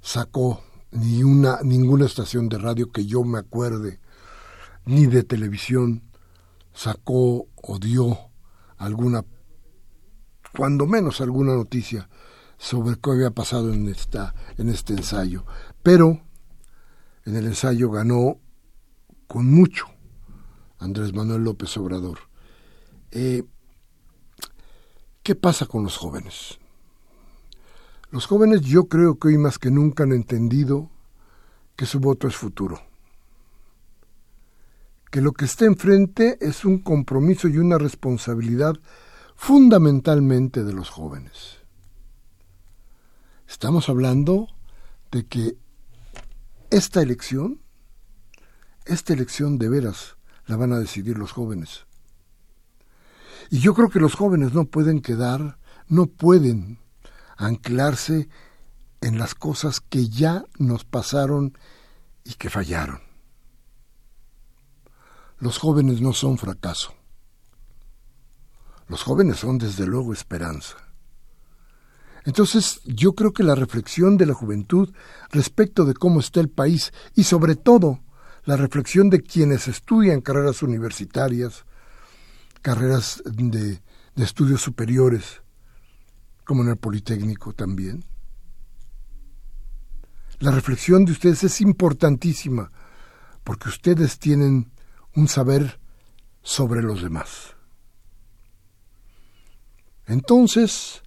[0.00, 0.60] sacó
[0.90, 4.00] ni una ninguna estación de radio que yo me acuerde
[4.86, 6.02] ni de televisión
[6.74, 8.18] sacó o dio
[8.76, 9.24] alguna,
[10.58, 12.08] cuando menos alguna noticia
[12.58, 15.46] sobre qué había pasado en, esta, en este ensayo.
[15.84, 16.22] Pero
[17.24, 18.40] en el ensayo ganó
[19.28, 19.86] con mucho
[20.80, 22.18] Andrés Manuel López Obrador.
[23.12, 23.44] Eh,
[25.26, 26.60] ¿Qué pasa con los jóvenes?
[28.12, 30.88] Los jóvenes yo creo que hoy más que nunca han entendido
[31.74, 32.80] que su voto es futuro
[35.10, 38.74] que lo que está enfrente es un compromiso y una responsabilidad
[39.34, 41.56] fundamentalmente de los jóvenes.
[43.48, 44.48] Estamos hablando
[45.10, 45.56] de que
[46.70, 47.62] esta elección,
[48.84, 51.85] esta elección de veras la van a decidir los jóvenes.
[53.50, 56.78] Y yo creo que los jóvenes no pueden quedar, no pueden
[57.36, 58.28] anclarse
[59.00, 61.56] en las cosas que ya nos pasaron
[62.24, 63.00] y que fallaron.
[65.38, 66.94] Los jóvenes no son fracaso.
[68.88, 70.76] Los jóvenes son desde luego esperanza.
[72.24, 74.92] Entonces yo creo que la reflexión de la juventud
[75.30, 78.00] respecto de cómo está el país y sobre todo
[78.44, 81.64] la reflexión de quienes estudian carreras universitarias,
[82.66, 83.80] carreras de,
[84.16, 85.40] estudios superiores,
[86.42, 88.02] como en el Politécnico también.
[90.40, 92.72] La reflexión de ustedes es importantísima
[93.44, 94.72] porque ustedes tienen
[95.14, 95.78] un saber
[96.42, 97.54] sobre los demás.
[100.06, 101.04] Entonces,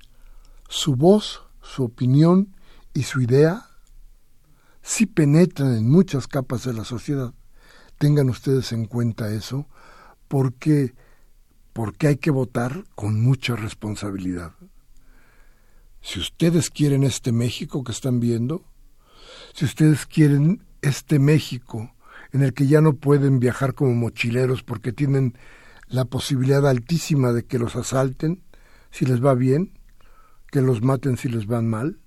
[0.70, 2.56] su voz, su opinión
[2.94, 3.70] y su idea
[4.82, 7.34] sí penetran en muchas capas de la sociedad.
[7.98, 9.68] Tengan ustedes en cuenta eso,
[10.30, 10.96] porque,
[11.80, 14.52] porque hay que votar con mucha responsabilidad.
[16.02, 18.66] Si ustedes quieren este México que están viendo,
[19.54, 21.96] si ustedes quieren este México
[22.34, 25.38] en el que ya no pueden viajar como mochileros porque tienen
[25.88, 28.44] la posibilidad altísima de que los asalten
[28.92, 29.72] si les va bien,
[30.52, 31.98] que los maten si les van mal,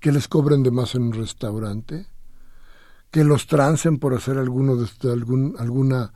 [0.00, 2.08] que les cobren de más en un restaurante,
[3.10, 6.12] que los trancen por hacer alguno de, algún, alguna,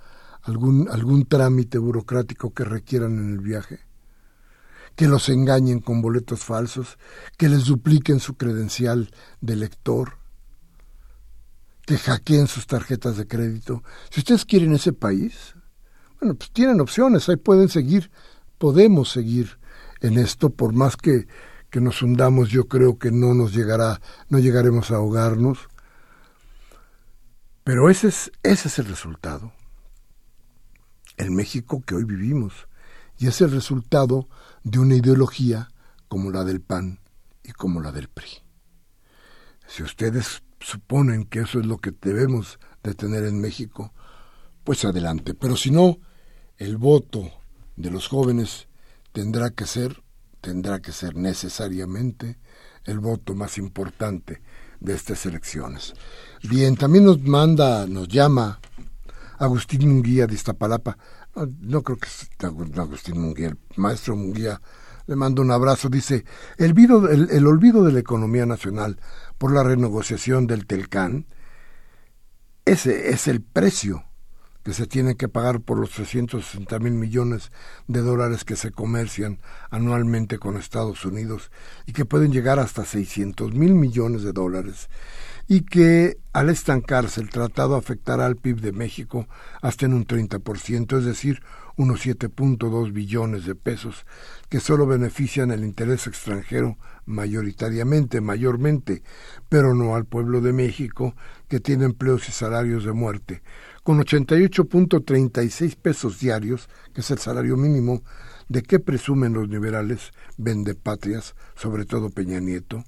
[0.48, 3.80] algún, algún trámite burocrático que requieran en el viaje,
[4.96, 6.98] que los engañen con boletos falsos,
[7.36, 10.18] que les dupliquen su credencial de lector,
[11.86, 13.82] que hackeen sus tarjetas de crédito.
[14.10, 15.54] Si ustedes quieren ese país,
[16.20, 18.10] bueno, pues tienen opciones, ahí pueden seguir,
[18.58, 19.58] podemos seguir
[20.00, 21.28] en esto, por más que,
[21.70, 25.68] que nos hundamos, yo creo que no nos llegará, no llegaremos a ahogarnos.
[27.64, 29.52] Pero ese es, ese es el resultado.
[31.18, 32.68] El México que hoy vivimos.
[33.18, 34.28] Y es el resultado
[34.62, 35.68] de una ideología
[36.08, 37.00] como la del PAN
[37.42, 38.28] y como la del PRI.
[39.66, 43.92] Si ustedes suponen que eso es lo que debemos de tener en México,
[44.64, 45.34] pues adelante.
[45.34, 45.98] Pero si no,
[46.56, 47.30] el voto
[47.76, 48.68] de los jóvenes
[49.12, 50.02] tendrá que ser,
[50.40, 52.38] tendrá que ser necesariamente
[52.84, 54.40] el voto más importante
[54.80, 55.94] de estas elecciones.
[56.42, 58.60] Bien, también nos manda, nos llama
[59.38, 60.98] Agustín Munguía de Iztapalapa.
[61.60, 64.60] No, creo que sea Agustín Munguía, el maestro Munguía
[65.06, 65.88] le mando un abrazo.
[65.88, 66.24] Dice,
[66.58, 66.70] el,
[67.30, 69.00] el, olvido de la economía nacional
[69.38, 71.26] por la renegociación del Telcán,
[72.64, 74.04] ese es el precio
[74.62, 77.50] que se tiene que pagar por los 360 mil millones
[77.86, 81.50] de dólares que se comercian anualmente con Estados Unidos
[81.86, 84.90] y que pueden llegar hasta 600 mil millones de dólares
[85.48, 89.26] y que al estancarse el tratado afectará al PIB de México
[89.62, 91.42] hasta en un 30%, es decir,
[91.76, 94.04] unos 7.2 billones de pesos,
[94.50, 96.76] que solo benefician el interés extranjero
[97.06, 99.02] mayoritariamente, mayormente,
[99.48, 101.14] pero no al pueblo de México,
[101.48, 103.42] que tiene empleos y salarios de muerte.
[103.82, 108.02] Con 88.36 pesos diarios, que es el salario mínimo,
[108.48, 112.84] ¿de qué presumen los liberales vendepatrias, sobre todo Peña Nieto?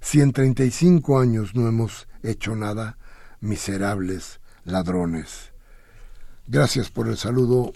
[0.00, 2.98] Si en 35 años no hemos hecho nada,
[3.40, 5.52] miserables ladrones.
[6.46, 7.72] Gracias por el saludo,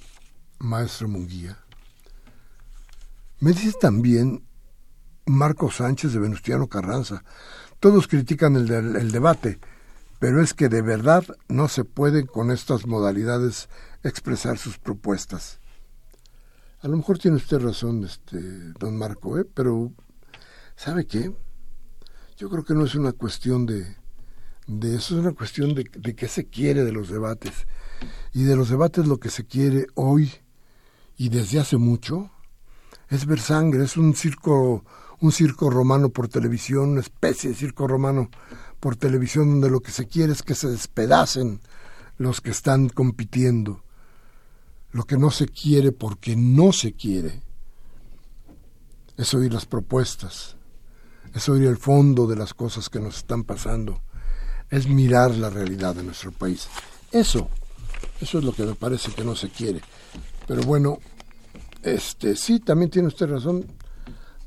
[0.59, 1.59] maestro Munguía.
[3.41, 4.45] Me dice también
[5.27, 7.25] Marco Sánchez de Venustiano Carranza.
[7.81, 9.59] Todos critican el, debate,
[10.19, 13.69] pero es que de verdad no se puede con estas modalidades
[14.05, 15.59] expresar sus propuestas.
[16.81, 18.39] A lo mejor tiene usted razón, este,
[18.79, 19.45] don Marco, ¿eh?
[19.45, 19.93] pero
[20.77, 21.35] ¿sabe qué?
[22.43, 23.95] Yo creo que no es una cuestión de,
[24.67, 27.69] de eso, es una cuestión de, de qué se quiere de los debates.
[28.33, 30.33] Y de los debates lo que se quiere hoy
[31.17, 32.33] y desde hace mucho
[33.09, 34.85] es ver sangre, es un circo,
[35.21, 38.29] un circo romano por televisión, una especie de circo romano
[38.81, 41.61] por televisión donde lo que se quiere es que se despedacen
[42.19, 43.85] los que están compitiendo.
[44.91, 47.41] Lo que no se quiere porque no se quiere
[49.17, 50.57] es oír las propuestas,
[51.35, 54.03] es oír el fondo de las cosas que nos están pasando,
[54.71, 56.69] es mirar la realidad de nuestro país.
[57.11, 57.49] Eso,
[58.21, 59.81] eso es lo que me parece que no se quiere.
[60.47, 60.99] Pero bueno,
[61.83, 63.67] este, sí, también tiene usted razón.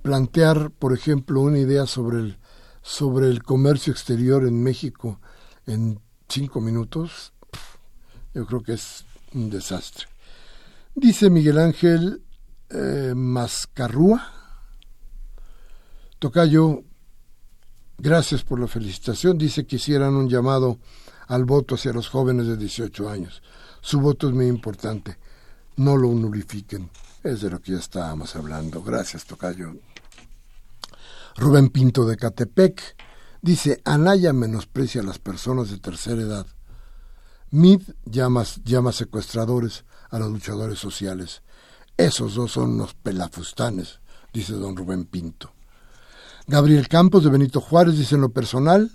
[0.02, 2.38] Plantear, por ejemplo, una idea sobre el,
[2.82, 5.20] sobre el comercio exterior en México
[5.66, 7.34] en cinco minutos,
[8.34, 10.06] yo creo que es un desastre.
[10.94, 12.22] Dice Miguel Ángel
[12.70, 14.35] eh, Mascarrúa,
[16.26, 16.84] Tocayo,
[18.00, 19.38] gracias por la felicitación.
[19.38, 20.80] Dice que hicieran un llamado
[21.28, 23.44] al voto hacia los jóvenes de 18 años.
[23.80, 25.20] Su voto es muy importante.
[25.76, 26.90] No lo nulifiquen.
[27.24, 28.82] Es de lo que ya estábamos hablando.
[28.82, 29.76] Gracias, Tocayo.
[31.36, 32.82] Rubén Pinto de Catepec
[33.44, 36.48] dice, Anaya menosprecia a las personas de tercera edad.
[37.52, 41.44] Mid llama, llama secuestradores a los luchadores sociales.
[41.98, 44.00] Esos dos son unos pelafustanes,
[44.34, 45.55] dice don Rubén Pinto.
[46.48, 48.92] Gabriel Campos de Benito Juárez dice en lo personal,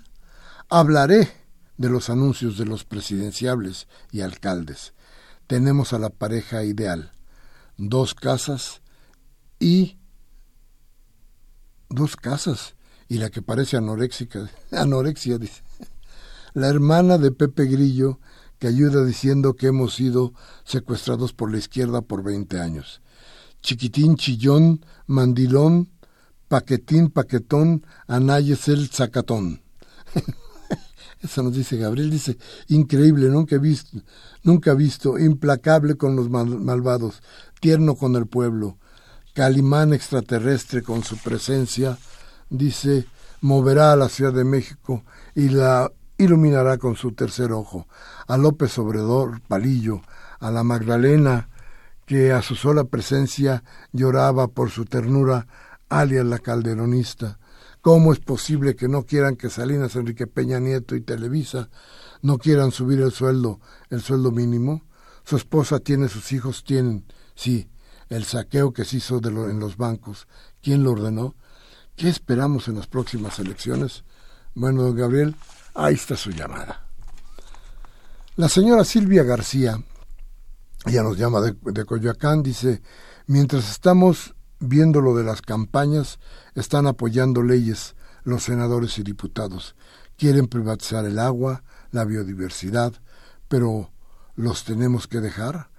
[0.69, 1.29] hablaré
[1.77, 4.93] de los anuncios de los presidenciables y alcaldes.
[5.47, 7.11] Tenemos a la pareja ideal
[7.75, 8.81] dos casas
[9.59, 9.97] y
[11.89, 12.75] dos casas
[13.09, 15.61] y la que parece anoréxica, anorexia dice.
[16.53, 18.19] La hermana de Pepe Grillo
[18.59, 20.33] que ayuda diciendo que hemos sido
[20.63, 23.01] secuestrados por la izquierda por 20 años.
[23.61, 25.90] Chiquitín, chillón, mandilón,
[26.51, 29.61] paquetín, paquetón, anayes el zacatón.
[31.21, 32.37] Eso nos dice Gabriel, dice,
[32.67, 33.99] increíble, nunca he visto,
[34.43, 37.23] nunca visto, implacable con los malvados,
[37.61, 38.77] tierno con el pueblo,
[39.33, 41.97] Calimán extraterrestre con su presencia,
[42.49, 43.05] dice,
[43.39, 47.87] moverá a la Ciudad de México y la iluminará con su tercer ojo.
[48.27, 50.01] A López Obredor, Palillo,
[50.41, 51.47] a la Magdalena,
[52.05, 55.47] que a su sola presencia lloraba por su ternura,
[55.91, 57.37] alias la calderonista.
[57.81, 61.69] ¿Cómo es posible que no quieran que Salinas Enrique Peña Nieto y Televisa
[62.21, 64.83] no quieran subir el sueldo, el sueldo mínimo?
[65.23, 67.69] Su esposa tiene, sus hijos tienen, Sí,
[68.09, 70.27] el saqueo que se hizo en los bancos,
[70.61, 71.35] ¿quién lo ordenó?
[71.95, 74.03] ¿Qué esperamos en las próximas elecciones?
[74.53, 75.35] Bueno, don Gabriel,
[75.73, 76.85] ahí está su llamada.
[78.35, 79.81] La señora Silvia García,
[80.85, 82.81] ella nos llama de, de Coyoacán, dice,
[83.27, 86.19] mientras estamos viendo lo de las campañas,
[86.55, 89.75] están apoyando leyes los senadores y diputados.
[90.15, 92.93] Quieren privatizar el agua, la biodiversidad,
[93.49, 93.91] pero
[94.35, 95.71] ¿los tenemos que dejar?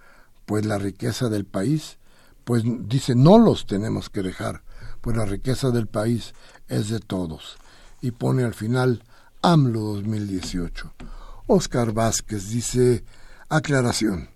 [0.46, 1.98] pues la riqueza del país,
[2.44, 4.62] pues dice, no los tenemos que dejar,
[5.00, 6.34] pues la riqueza del país
[6.68, 7.56] es de todos.
[8.00, 9.02] Y pone al final
[9.42, 10.92] AMLO 2018.
[11.46, 13.04] Oscar Vázquez dice,
[13.48, 14.28] aclaración,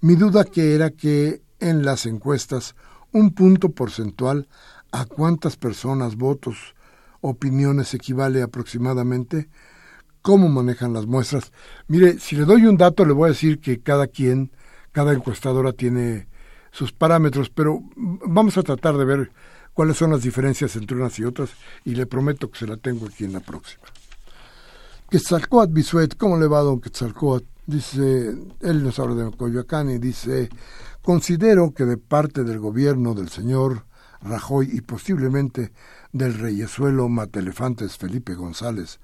[0.00, 2.74] Mi duda que era que en las encuestas
[3.12, 4.48] un punto porcentual
[4.90, 6.74] a cuántas personas, votos,
[7.20, 9.48] opiniones equivale aproximadamente,
[10.22, 11.52] cómo manejan las muestras.
[11.88, 14.50] Mire, si le doy un dato, le voy a decir que cada quien,
[14.92, 16.26] cada encuestadora tiene
[16.70, 19.32] sus parámetros, pero vamos a tratar de ver
[19.74, 21.50] cuáles son las diferencias entre unas y otras
[21.84, 23.84] y le prometo que se la tengo aquí en la próxima.
[25.10, 27.46] Quetzalcoatl Bisuet, ¿cómo le va don Quetzalcoatl?
[27.66, 30.48] Dice, él nos habla de Coyoacán y dice,
[31.02, 33.86] considero que de parte del gobierno del señor
[34.20, 35.72] Rajoy y posiblemente
[36.12, 39.00] del reyesuelo Matelefantes Felipe González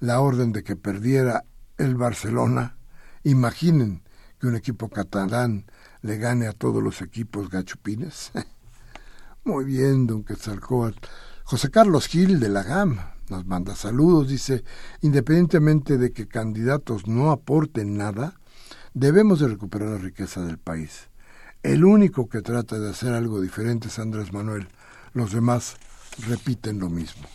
[0.00, 1.44] la orden de que perdiera
[1.78, 2.76] el Barcelona,
[3.22, 4.02] imaginen
[4.40, 5.66] que un equipo catalán
[6.00, 8.32] le gane a todos los equipos gachupines.
[9.44, 10.98] Muy bien, don Quetzalcóatl.
[11.44, 12.98] José Carlos Gil de la GAM
[13.28, 14.64] nos manda saludos, dice,
[15.02, 18.40] independientemente de que candidatos no aporten nada,
[18.94, 21.11] debemos de recuperar la riqueza del país.
[21.62, 24.66] El único que trata de hacer algo diferente es Andrés Manuel.
[25.14, 25.76] Los demás
[26.26, 27.28] repiten lo mismo.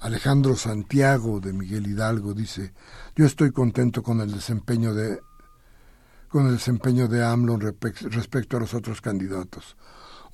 [0.00, 2.74] Alejandro Santiago de Miguel Hidalgo dice,
[3.14, 5.20] yo estoy contento con el desempeño de
[6.28, 9.78] con el desempeño de AMLO respecto a los otros candidatos.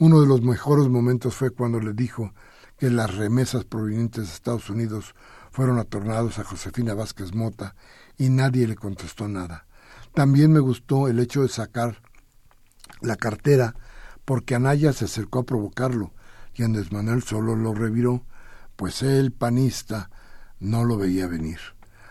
[0.00, 2.34] Uno de los mejores momentos fue cuando le dijo
[2.78, 5.14] que las remesas provenientes de Estados Unidos
[5.52, 7.76] fueron atornados a Josefina Vázquez Mota
[8.18, 9.66] y nadie le contestó nada.
[10.14, 12.02] También me gustó el hecho de sacar
[13.02, 13.74] la cartera
[14.24, 16.12] porque Anaya se acercó a provocarlo
[16.54, 18.24] y Andrés Manuel solo lo reviró,
[18.76, 20.10] pues él, panista,
[20.60, 21.58] no lo veía venir.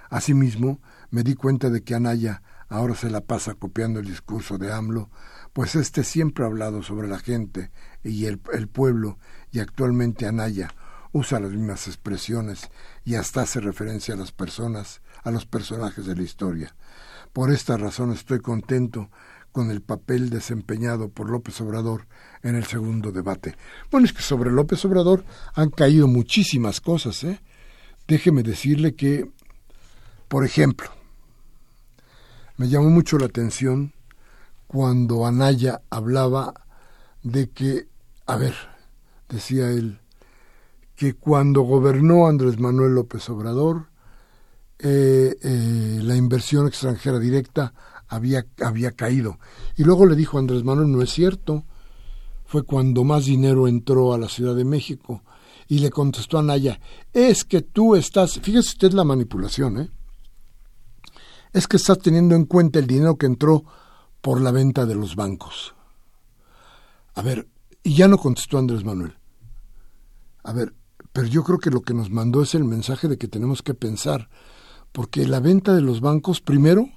[0.09, 4.71] Asimismo, me di cuenta de que Anaya ahora se la pasa copiando el discurso de
[4.71, 5.09] AMLO,
[5.53, 7.71] pues éste siempre ha hablado sobre la gente
[8.03, 9.19] y el, el pueblo,
[9.51, 10.73] y actualmente Anaya
[11.11, 12.69] usa las mismas expresiones
[13.03, 16.75] y hasta hace referencia a las personas, a los personajes de la historia.
[17.33, 19.09] Por esta razón estoy contento
[19.51, 22.07] con el papel desempeñado por López Obrador
[22.43, 23.55] en el segundo debate.
[23.91, 25.23] Bueno, es que sobre López Obrador
[25.53, 27.39] han caído muchísimas cosas, ¿eh?
[28.07, 29.29] Déjeme decirle que,
[30.27, 30.89] por ejemplo,
[32.57, 33.93] me llamó mucho la atención
[34.67, 36.53] cuando Anaya hablaba
[37.23, 37.87] de que,
[38.25, 38.55] a ver,
[39.29, 39.99] decía él,
[40.95, 43.87] que cuando gobernó Andrés Manuel López Obrador,
[44.79, 47.73] eh, eh, la inversión extranjera directa
[48.11, 49.39] había, había caído.
[49.77, 51.63] Y luego le dijo Andrés Manuel, no es cierto,
[52.45, 55.23] fue cuando más dinero entró a la Ciudad de México.
[55.69, 56.81] Y le contestó a Naya,
[57.13, 59.89] es que tú estás, fíjese usted la manipulación, ¿eh?
[61.53, 63.63] Es que estás teniendo en cuenta el dinero que entró
[64.19, 65.73] por la venta de los bancos.
[67.15, 67.47] A ver,
[67.83, 69.15] y ya no contestó Andrés Manuel.
[70.43, 70.73] A ver,
[71.13, 73.73] pero yo creo que lo que nos mandó es el mensaje de que tenemos que
[73.73, 74.29] pensar,
[74.91, 76.89] porque la venta de los bancos, primero,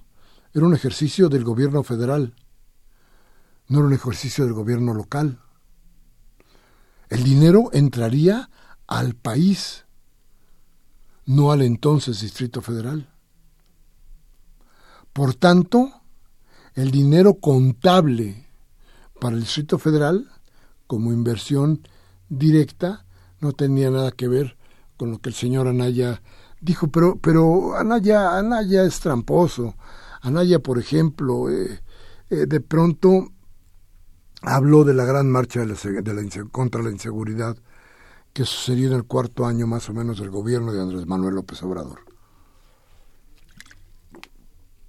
[0.55, 2.34] era un ejercicio del gobierno federal,
[3.66, 5.40] no era un ejercicio del gobierno local.
[7.09, 8.50] El dinero entraría
[8.86, 9.84] al país,
[11.26, 13.11] no al entonces Distrito Federal.
[15.12, 15.90] Por tanto,
[16.74, 18.46] el dinero contable
[19.20, 20.30] para el Distrito Federal,
[20.86, 21.86] como inversión
[22.28, 23.07] directa,
[23.40, 24.57] no tenía nada que ver
[24.96, 26.22] con lo que el señor Anaya
[26.61, 29.74] dijo, pero, pero Anaya, Anaya es tramposo.
[30.25, 31.83] Anaya, por ejemplo, eh,
[32.31, 33.29] eh, de pronto
[34.41, 37.59] habló de la gran marcha de la, contra la inseguridad
[38.33, 41.62] que sucedió en el cuarto año más o menos del gobierno de Andrés Manuel López
[41.62, 42.01] Obrador.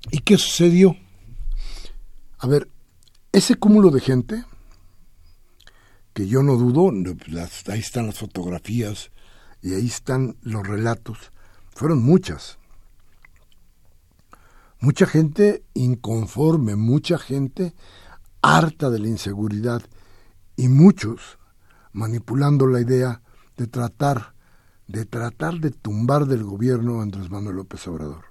[0.09, 0.95] ¿Y qué sucedió?
[2.37, 2.69] A ver,
[3.33, 4.45] ese cúmulo de gente,
[6.13, 6.93] que yo no dudo,
[7.67, 9.11] ahí están las fotografías
[9.61, 11.17] y ahí están los relatos,
[11.71, 12.57] fueron muchas,
[14.79, 17.73] Mucha gente inconforme, mucha gente
[18.41, 19.81] harta de la inseguridad
[20.55, 21.39] y muchos
[21.93, 23.21] manipulando la idea
[23.57, 24.35] de tratar
[24.87, 28.25] de tratar de tumbar del gobierno a Andrés Manuel López Obrador.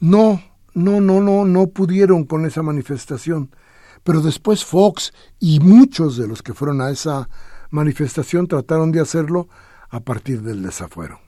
[0.00, 0.42] No,
[0.74, 3.54] no, no, no, no pudieron con esa manifestación.
[4.02, 7.28] Pero después Fox y muchos de los que fueron a esa
[7.70, 9.48] manifestación trataron de hacerlo
[9.88, 11.20] a partir del desafuero.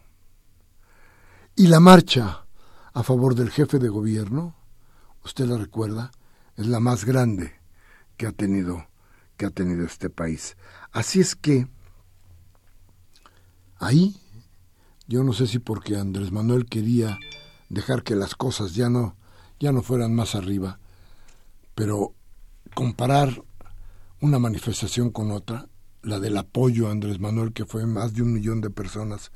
[1.54, 2.45] Y la marcha
[2.96, 4.56] a favor del jefe de gobierno,
[5.22, 6.12] usted la recuerda,
[6.56, 7.52] es la más grande
[8.16, 8.86] que ha tenido
[9.36, 10.56] que ha tenido este país.
[10.92, 11.68] Así es que
[13.76, 14.16] ahí
[15.06, 17.18] yo no sé si porque Andrés Manuel quería
[17.68, 19.14] dejar que las cosas ya no
[19.60, 20.78] ya no fueran más arriba,
[21.74, 22.14] pero
[22.74, 23.42] comparar
[24.22, 25.68] una manifestación con otra,
[26.00, 29.32] la del apoyo a Andrés Manuel que fue más de un millón de personas,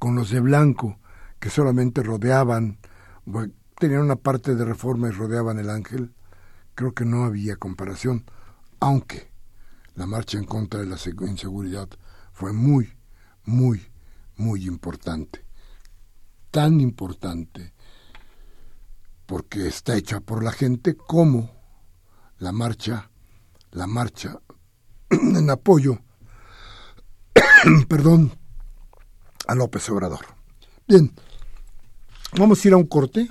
[0.00, 0.98] con los de blanco
[1.38, 2.78] que solamente rodeaban,
[3.78, 6.14] tenían una parte de reforma y rodeaban el ángel,
[6.74, 8.24] creo que no había comparación,
[8.80, 9.30] aunque
[9.94, 10.98] la marcha en contra de la
[11.28, 11.88] inseguridad
[12.32, 12.92] fue muy,
[13.44, 13.90] muy,
[14.36, 15.44] muy importante.
[16.50, 17.72] Tan importante
[19.26, 21.50] porque está hecha por la gente como
[22.38, 23.10] la marcha,
[23.72, 24.40] la marcha
[25.10, 25.98] en apoyo,
[27.88, 28.32] perdón,
[29.46, 30.24] a López Obrador.
[30.86, 31.12] Bien,
[32.36, 33.28] vamos a ir a un corte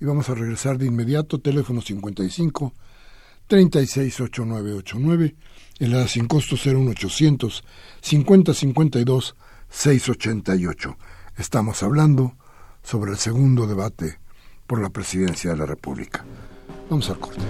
[0.00, 2.72] y vamos a regresar de inmediato, teléfono 55
[3.46, 5.34] 368989,
[5.80, 7.64] el sin costo 01800
[8.00, 9.36] 5052
[9.68, 10.96] 688.
[11.36, 12.36] Estamos hablando
[12.82, 14.18] sobre el segundo debate
[14.66, 16.24] por la presidencia de la República.
[16.88, 17.42] Vamos al corte.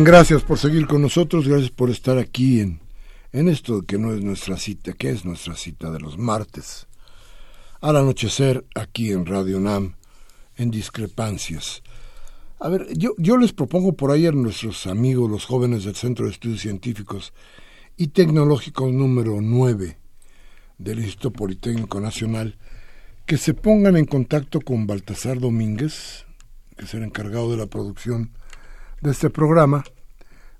[0.00, 2.80] Gracias por seguir con nosotros, gracias por estar aquí en,
[3.32, 6.86] en esto que no es nuestra cita, que es nuestra cita de los martes,
[7.80, 9.96] al anochecer aquí en Radio NAM,
[10.56, 11.82] en discrepancias.
[12.60, 16.26] A ver, yo, yo les propongo por ahí a nuestros amigos, los jóvenes del Centro
[16.26, 17.34] de Estudios Científicos
[17.96, 19.98] y Tecnológicos número 9
[20.78, 22.56] del Instituto Politécnico Nacional,
[23.26, 26.24] que se pongan en contacto con Baltasar Domínguez,
[26.76, 28.30] que el encargado de la producción
[29.00, 29.84] de este programa.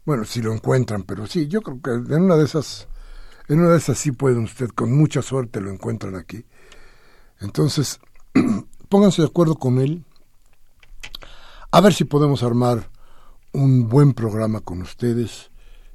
[0.05, 2.89] Bueno, si lo encuentran, pero sí, yo creo que en una de esas,
[3.49, 6.45] en una de esas sí pueden usted, con mucha suerte lo encuentran aquí.
[7.41, 8.01] Entonces,
[8.89, 10.05] pónganse de acuerdo con él,
[11.71, 12.91] a ver si podemos armar
[13.53, 15.51] un buen programa con ustedes,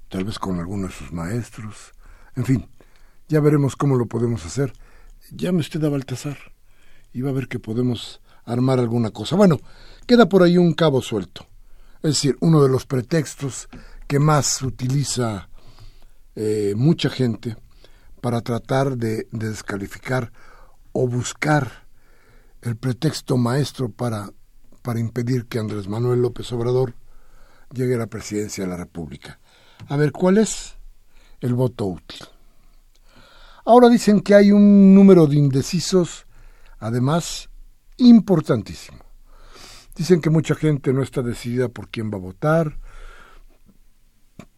[0.10, 1.94] tal vez con alguno de sus maestros,
[2.36, 2.70] en fin,
[3.28, 4.74] ya veremos cómo lo podemos hacer.
[5.32, 6.38] Llame usted a Baltasar
[7.14, 9.36] y va a ver que podemos armar alguna cosa.
[9.36, 9.60] Bueno,
[10.06, 11.48] queda por ahí un cabo suelto.
[12.04, 13.70] Es decir, uno de los pretextos
[14.08, 15.48] que más utiliza
[16.36, 17.56] eh, mucha gente
[18.20, 20.34] para tratar de, descalificar
[20.92, 21.88] o buscar
[22.62, 24.30] el pretexto maestro para,
[24.82, 26.94] para impedir que Andrés Manuel López Obrador
[27.72, 29.40] llegue a la presidencia de la República.
[29.88, 30.76] A ver, ¿cuál es
[31.40, 32.20] el voto útil?
[33.64, 36.26] Ahora dicen que hay un número de indecisos,
[36.80, 37.50] además,
[37.96, 39.13] importantísimo.
[39.96, 42.80] Dicen que mucha gente no está decidida por quién va a votar.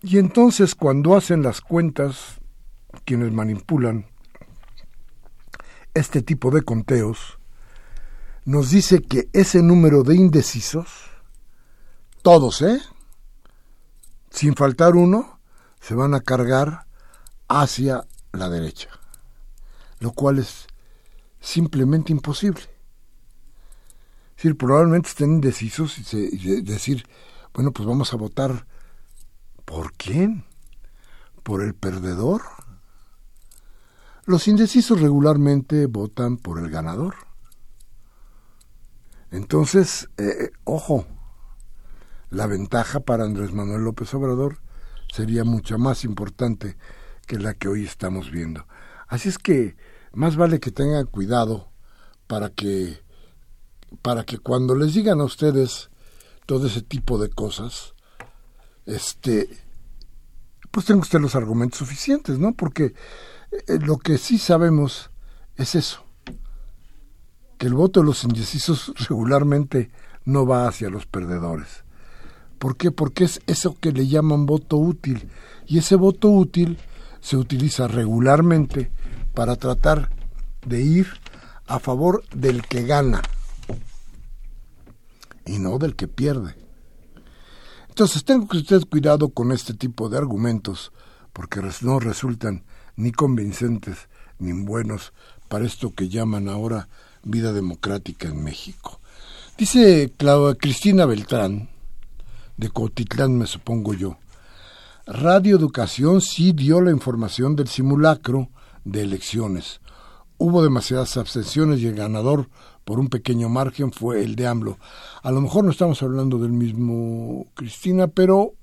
[0.01, 2.39] Y entonces cuando hacen las cuentas,
[3.03, 4.05] quienes manipulan
[5.93, 7.39] este tipo de conteos,
[8.45, 10.88] nos dice que ese número de indecisos,
[12.21, 12.79] todos, ¿eh?
[14.29, 15.39] Sin faltar uno,
[15.81, 16.86] se van a cargar
[17.47, 18.89] hacia la derecha,
[19.99, 20.67] lo cual es
[21.39, 22.74] simplemente imposible
[24.36, 27.07] decir, probablemente estén indecisos y, decir,
[27.53, 28.67] bueno, pues vamos a votar.
[29.63, 30.45] ¿Por quién?
[31.43, 32.43] ¿Por el perdedor?
[34.25, 37.15] Los indecisos regularmente votan por el ganador.
[39.31, 41.05] Entonces, eh, ojo,
[42.29, 44.59] la ventaja para Andrés Manuel López Obrador
[45.11, 46.77] sería mucha más importante
[47.25, 48.67] que la que hoy estamos viendo.
[49.07, 49.75] Así es que
[50.13, 51.71] más vale que tengan cuidado
[52.27, 53.04] para que
[54.01, 55.89] para que cuando les digan a ustedes
[56.45, 57.93] todo ese tipo de cosas,
[58.85, 59.49] este,
[60.71, 62.53] pues tenga usted los argumentos suficientes, ¿no?
[62.53, 62.93] Porque
[63.51, 65.09] eh, lo que sí sabemos
[65.55, 66.05] es eso,
[67.57, 69.91] que el voto de los indecisos regularmente
[70.23, 71.83] no va hacia los perdedores.
[72.59, 72.91] ¿Por qué?
[72.91, 75.29] Porque es eso que le llaman voto útil.
[75.67, 76.77] Y ese voto útil
[77.19, 78.91] se utiliza regularmente
[79.33, 80.09] para tratar
[80.65, 81.07] de ir
[81.67, 83.21] a favor del que gana
[85.45, 86.55] y no del que pierde.
[87.89, 90.91] Entonces tengo que tener cuidado con este tipo de argumentos
[91.31, 92.63] porque no resultan
[92.95, 95.13] ni convincentes ni buenos
[95.47, 96.89] para esto que llaman ahora
[97.23, 98.99] vida democrática en México.
[99.57, 100.13] Dice
[100.59, 101.69] Cristina Beltrán,
[102.57, 104.17] de Cotitlán me supongo yo,
[105.05, 108.49] Radio Educación sí dio la información del simulacro
[108.83, 109.81] de elecciones.
[110.37, 112.49] Hubo demasiadas abstenciones y el ganador
[112.86, 114.77] por un pequeño margen fue el de AMLO.
[115.23, 118.53] A lo mejor no estamos hablando del mismo Cristina, pero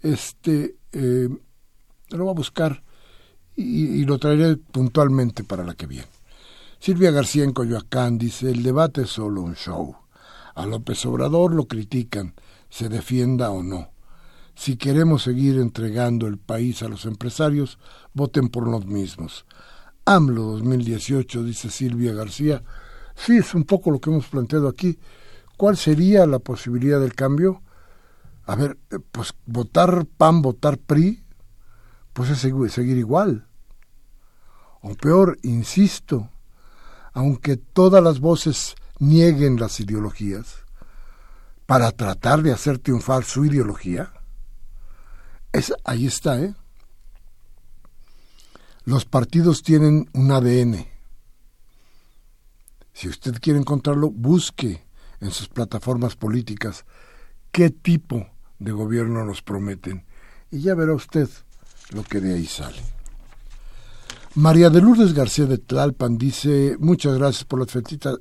[0.00, 1.28] este eh,
[2.08, 2.82] lo va a buscar
[3.54, 6.08] y, lo traeré puntualmente para la que viene.
[6.80, 9.94] Silvia García en Coyoacán dice, el debate es solo un show.
[10.54, 12.34] A López Obrador lo critican,
[12.70, 13.90] se defienda o no.
[14.54, 17.78] Si queremos seguir entregando el país a los empresarios,
[18.14, 19.46] voten por los mismos.
[20.04, 22.62] AMLO 2018, dice Silvia García.
[23.14, 24.98] Sí, es un poco lo que hemos planteado aquí.
[25.56, 27.62] ¿Cuál sería la posibilidad del cambio?
[28.44, 31.22] A ver, eh, pues votar PAN, votar PRI,
[32.12, 33.46] pues es seguir igual.
[34.80, 36.28] O peor, insisto,
[37.12, 40.64] aunque todas las voces nieguen las ideologías,
[41.66, 44.12] para tratar de hacer triunfar su ideología,
[45.52, 46.54] es, ahí está, ¿eh?
[48.84, 50.91] Los partidos tienen un ADN.
[52.92, 54.84] Si usted quiere encontrarlo, busque
[55.20, 56.84] en sus plataformas políticas
[57.50, 58.26] qué tipo
[58.58, 60.04] de gobierno nos prometen
[60.50, 61.28] y ya verá usted
[61.92, 62.78] lo que de ahí sale.
[64.34, 67.70] María de Lourdes García de Tlalpan dice, muchas gracias por las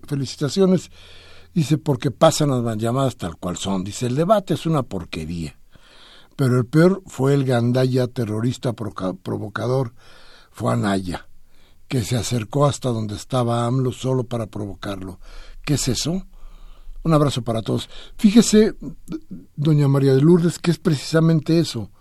[0.05, 0.91] felicitaciones,
[1.53, 5.57] dice, porque pasan las llamadas tal cual son, dice, el debate es una porquería,
[6.35, 9.93] pero el peor fue el gandaya terrorista provocador,
[10.51, 11.29] fue Anaya,
[11.91, 15.19] que se acercó hasta donde estaba AMLO solo para provocarlo.
[15.65, 16.25] ¿Qué es eso?
[17.03, 17.89] Un abrazo para todos.
[18.17, 18.75] Fíjese,
[19.57, 21.91] doña María de Lourdes, que es precisamente eso,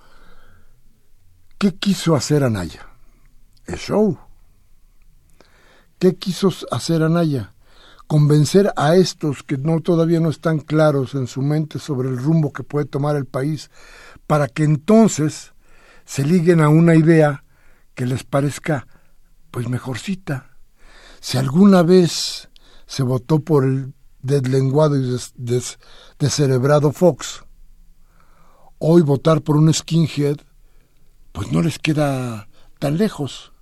[1.59, 2.87] ¿Qué quiso hacer Anaya?
[3.67, 4.17] El show.
[5.99, 7.53] ¿Qué quiso hacer Anaya?
[8.07, 12.53] Convencer a estos que no todavía no están claros en su mente sobre el rumbo
[12.53, 13.73] que puede tomar el país,
[14.29, 15.53] para que entonces
[16.05, 17.43] se liguen a una idea
[17.97, 18.87] que les parezca
[19.51, 20.57] pues mejorcita.
[21.21, 22.49] Si alguna vez
[22.87, 25.19] se votó por el deslenguado y
[26.19, 27.45] descerebrado Fox,
[28.79, 30.39] hoy votar por un skinhead
[31.33, 32.49] pues no les queda
[32.79, 33.53] tan lejos.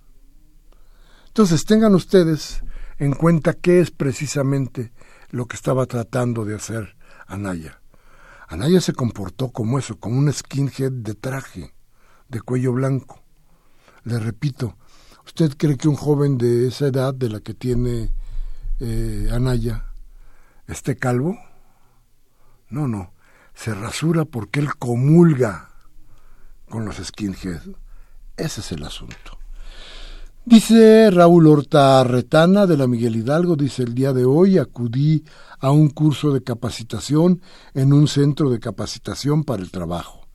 [1.27, 2.63] Entonces tengan ustedes
[2.97, 4.91] en cuenta qué es precisamente
[5.29, 6.95] lo que estaba tratando de hacer
[7.27, 7.81] Anaya.
[8.47, 11.73] Anaya se comportó como eso, como un skinhead de traje,
[12.27, 13.21] de cuello blanco.
[14.03, 14.75] Le repito,
[15.29, 18.09] ¿usted cree que un joven de esa edad, de la que tiene
[18.79, 19.85] eh, Anaya,
[20.67, 21.37] esté calvo?
[22.69, 23.13] No, no,
[23.53, 25.69] se rasura porque él comulga
[26.67, 27.69] con los skinheads.
[28.37, 29.37] Ese es el asunto.
[30.45, 35.23] Dice Raúl Horta Retana de la Miguel Hidalgo, dice el día de hoy acudí
[35.59, 37.41] a un curso de capacitación
[37.75, 40.27] en un centro de capacitación para el trabajo.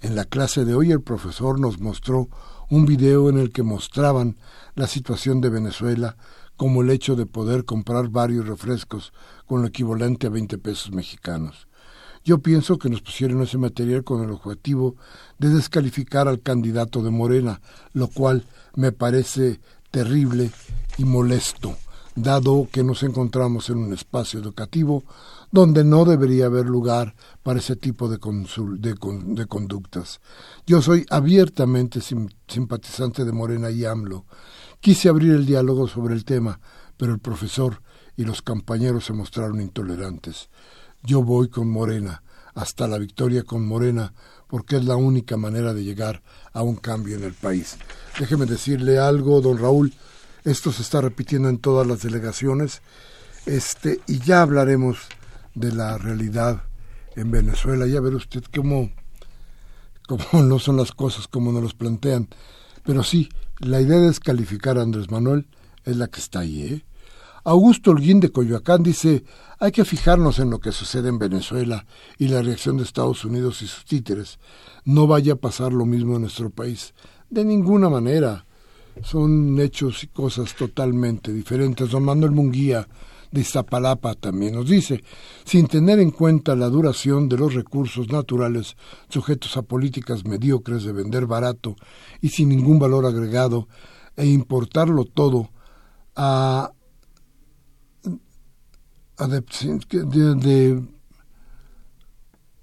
[0.00, 2.28] En la clase de hoy el profesor nos mostró
[2.72, 4.38] un video en el que mostraban
[4.74, 6.16] la situación de Venezuela
[6.56, 9.12] como el hecho de poder comprar varios refrescos
[9.44, 11.68] con lo equivalente a 20 pesos mexicanos.
[12.24, 14.96] Yo pienso que nos pusieron ese material con el objetivo
[15.38, 17.60] de descalificar al candidato de Morena,
[17.92, 19.60] lo cual me parece
[19.90, 20.50] terrible
[20.96, 21.76] y molesto,
[22.14, 25.04] dado que nos encontramos en un espacio educativo
[25.50, 30.20] donde no debería haber lugar para ese tipo de, de, conductas.
[30.66, 34.24] Yo soy abiertamente simpatizante de Morena y AMLO.
[34.80, 36.58] Quise abrir el diálogo sobre el tema,
[36.96, 37.82] pero el profesor
[38.16, 40.48] y los compañeros se mostraron intolerantes.
[41.02, 42.22] Yo voy con Morena,
[42.54, 44.12] hasta la victoria con Morena,
[44.48, 47.76] porque es la única manera de llegar a un cambio en el país.
[48.18, 49.92] Déjeme decirle algo, don Raúl,
[50.44, 52.82] esto se está repitiendo en todas las delegaciones,
[53.46, 54.98] este, y ya hablaremos
[55.54, 56.64] de la realidad
[57.16, 58.90] en Venezuela, ya verá usted cómo,
[60.06, 62.28] cómo no son las cosas como nos los plantean,
[62.84, 63.28] pero sí,
[63.58, 65.46] la idea de descalificar a Andrés Manuel
[65.84, 66.84] es la que está ahí, ¿eh?
[67.44, 69.24] Augusto Holguín de Coyoacán dice,
[69.58, 71.86] hay que fijarnos en lo que sucede en Venezuela
[72.16, 74.38] y la reacción de Estados Unidos y sus títeres.
[74.84, 76.94] No vaya a pasar lo mismo en nuestro país.
[77.30, 78.46] De ninguna manera.
[79.02, 81.90] Son hechos y cosas totalmente diferentes.
[81.90, 82.86] Don Manuel Munguía
[83.32, 85.02] de Iztapalapa también nos dice,
[85.44, 88.76] sin tener en cuenta la duración de los recursos naturales
[89.08, 91.74] sujetos a políticas mediocres de vender barato
[92.20, 93.68] y sin ningún valor agregado
[94.16, 95.50] e importarlo todo
[96.14, 96.72] a,
[99.18, 100.82] de,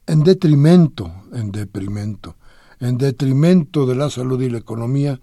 [0.05, 1.51] en detrimento, en
[2.80, 5.19] en detrimento de la salud y la economía,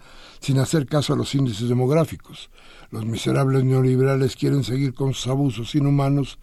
[0.47, 2.51] sin hacer caso a los índices demográficos.
[2.93, 6.39] Los miserables neoliberales quieren seguir con sus abusos inhumanos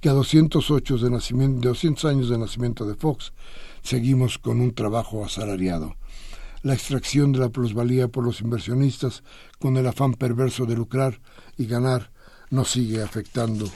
[0.00, 3.34] que a 208, de nacimiento, 200 años de nacimiento de Fox
[3.82, 5.96] seguimos con un trabajo asalariado.
[6.62, 9.22] La extracción de la plusvalía por los inversionistas
[9.58, 11.20] con el afán perverso de lucrar
[11.58, 12.10] y ganar
[12.48, 13.70] nos sigue afectando.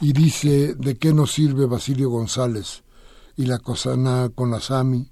[0.00, 2.82] Y dice de qué nos sirve Basilio González
[3.36, 5.08] y la Cosana con la Sami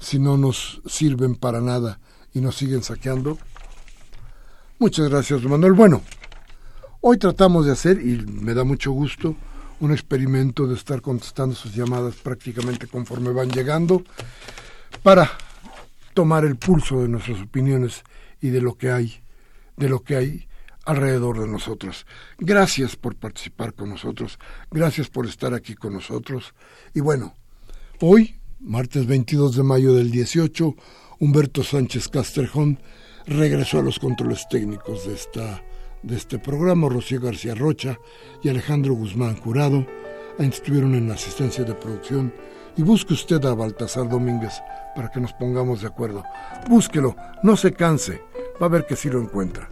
[0.00, 2.00] si no nos sirven para nada
[2.36, 3.38] y nos siguen saqueando.
[4.78, 5.72] Muchas gracias, Manuel.
[5.72, 6.02] Bueno,
[7.00, 9.34] hoy tratamos de hacer, y me da mucho gusto,
[9.80, 14.02] un experimento de estar contestando sus llamadas prácticamente conforme van llegando
[15.02, 15.30] para
[16.12, 18.04] tomar el pulso de nuestras opiniones
[18.42, 19.18] y de lo que hay,
[19.78, 20.46] de lo que hay
[20.84, 22.04] alrededor de nosotros.
[22.36, 24.38] Gracias por participar con nosotros,
[24.70, 26.52] gracias por estar aquí con nosotros.
[26.92, 27.34] Y bueno,
[28.02, 30.74] hoy, martes 22 de mayo del 18,
[31.18, 32.78] Humberto Sánchez Castrejón
[33.26, 35.62] regresó a los controles técnicos de, esta,
[36.02, 36.88] de este programa.
[36.90, 37.98] Rocío García Rocha
[38.42, 39.86] y Alejandro Guzmán Jurado
[40.38, 42.34] estuvieron en la asistencia de producción.
[42.76, 44.52] Y busque usted a Baltasar Domínguez
[44.94, 46.22] para que nos pongamos de acuerdo.
[46.68, 48.20] Búsquelo, no se canse,
[48.60, 49.70] va a ver que sí lo encuentra.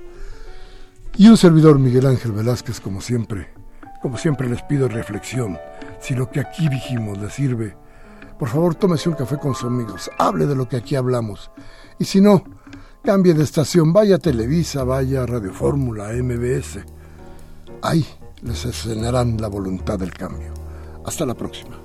[1.18, 3.50] Y un servidor Miguel Ángel Velázquez, como siempre,
[4.00, 5.58] como siempre les pido reflexión.
[6.00, 7.76] Si lo que aquí dijimos le sirve,
[8.38, 11.50] por favor tómese un café con sus amigos, hable de lo que aquí hablamos.
[11.98, 12.42] Y si no,
[13.04, 16.78] Cambie de estación, vaya a Televisa, vaya a Radio Fórmula, MBS.
[17.82, 18.02] Ahí
[18.40, 20.54] les enseñarán la voluntad del cambio.
[21.04, 21.76] Hasta la próxima.